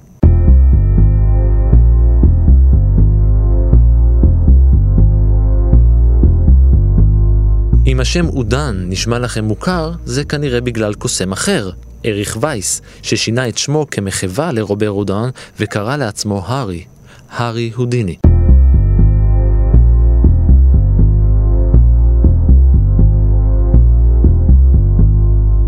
אם 7.85 7.99
השם 7.99 8.25
עודן 8.25 8.85
נשמע 8.89 9.19
לכם 9.19 9.43
מוכר, 9.45 9.91
זה 10.05 10.23
כנראה 10.23 10.61
בגלל 10.61 10.93
קוסם 10.93 11.31
אחר, 11.31 11.69
אריך 12.05 12.37
וייס, 12.41 12.81
ששינה 13.01 13.47
את 13.47 13.57
שמו 13.57 13.85
כמחווה 13.91 14.51
לרובר 14.51 14.87
עודן 14.87 15.29
וקרא 15.59 15.97
לעצמו 15.97 16.43
הארי, 16.45 16.83
הארי 17.29 17.71
הודיני. 17.75 18.15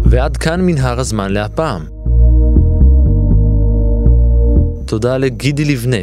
ועד 0.06 0.38
כאן 0.38 0.62
מנהר 0.62 1.00
הזמן 1.00 1.32
להפעם. 1.32 1.95
תודה 4.86 5.18
לגידי 5.18 5.66
לבנה, 5.66 5.98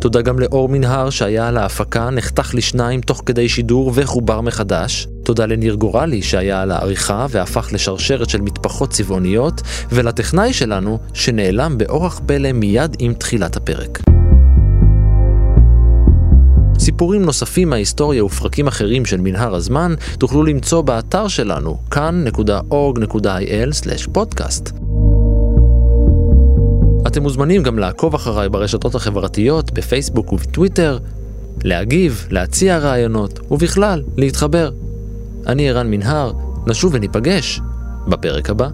תודה 0.00 0.22
גם 0.22 0.38
לאור 0.38 0.68
מנהר 0.68 1.10
שהיה 1.10 1.48
על 1.48 1.56
ההפקה, 1.56 2.10
נחתך 2.10 2.54
לשניים 2.54 3.00
תוך 3.00 3.22
כדי 3.26 3.48
שידור 3.48 3.92
וחובר 3.94 4.40
מחדש. 4.40 5.08
תודה 5.22 5.46
לניר 5.46 5.74
גורלי 5.74 6.22
שהיה 6.22 6.62
על 6.62 6.70
העריכה 6.70 7.26
והפך 7.30 7.68
לשרשרת 7.72 8.28
של 8.28 8.40
מטפחות 8.40 8.90
צבעוניות, 8.90 9.62
ולטכנאי 9.92 10.52
שלנו 10.52 10.98
שנעלם 11.14 11.78
באורח 11.78 12.20
פלא 12.26 12.52
מיד 12.52 12.96
עם 12.98 13.14
תחילת 13.14 13.56
הפרק. 13.56 13.98
סיפורים 16.78 17.22
נוספים 17.22 17.70
מההיסטוריה 17.70 18.24
ופרקים 18.24 18.66
אחרים 18.66 19.04
של 19.04 19.20
מנהר 19.20 19.54
הזמן 19.54 19.94
תוכלו 20.18 20.42
למצוא 20.42 20.82
באתר 20.82 21.28
שלנו 21.28 21.78
כאן.org.il/פודקאסט. 21.90 24.87
אתם 27.08 27.22
מוזמנים 27.22 27.62
גם 27.62 27.78
לעקוב 27.78 28.14
אחריי 28.14 28.48
ברשתות 28.48 28.94
החברתיות, 28.94 29.72
בפייסבוק 29.72 30.32
ובטוויטר, 30.32 30.98
להגיב, 31.64 32.26
להציע 32.30 32.78
רעיונות, 32.78 33.40
ובכלל, 33.50 34.02
להתחבר. 34.16 34.70
אני 35.46 35.70
ערן 35.70 35.90
מנהר, 35.90 36.32
נשוב 36.66 36.94
וניפגש 36.94 37.60
בפרק 38.08 38.50
הבא. 38.50 38.68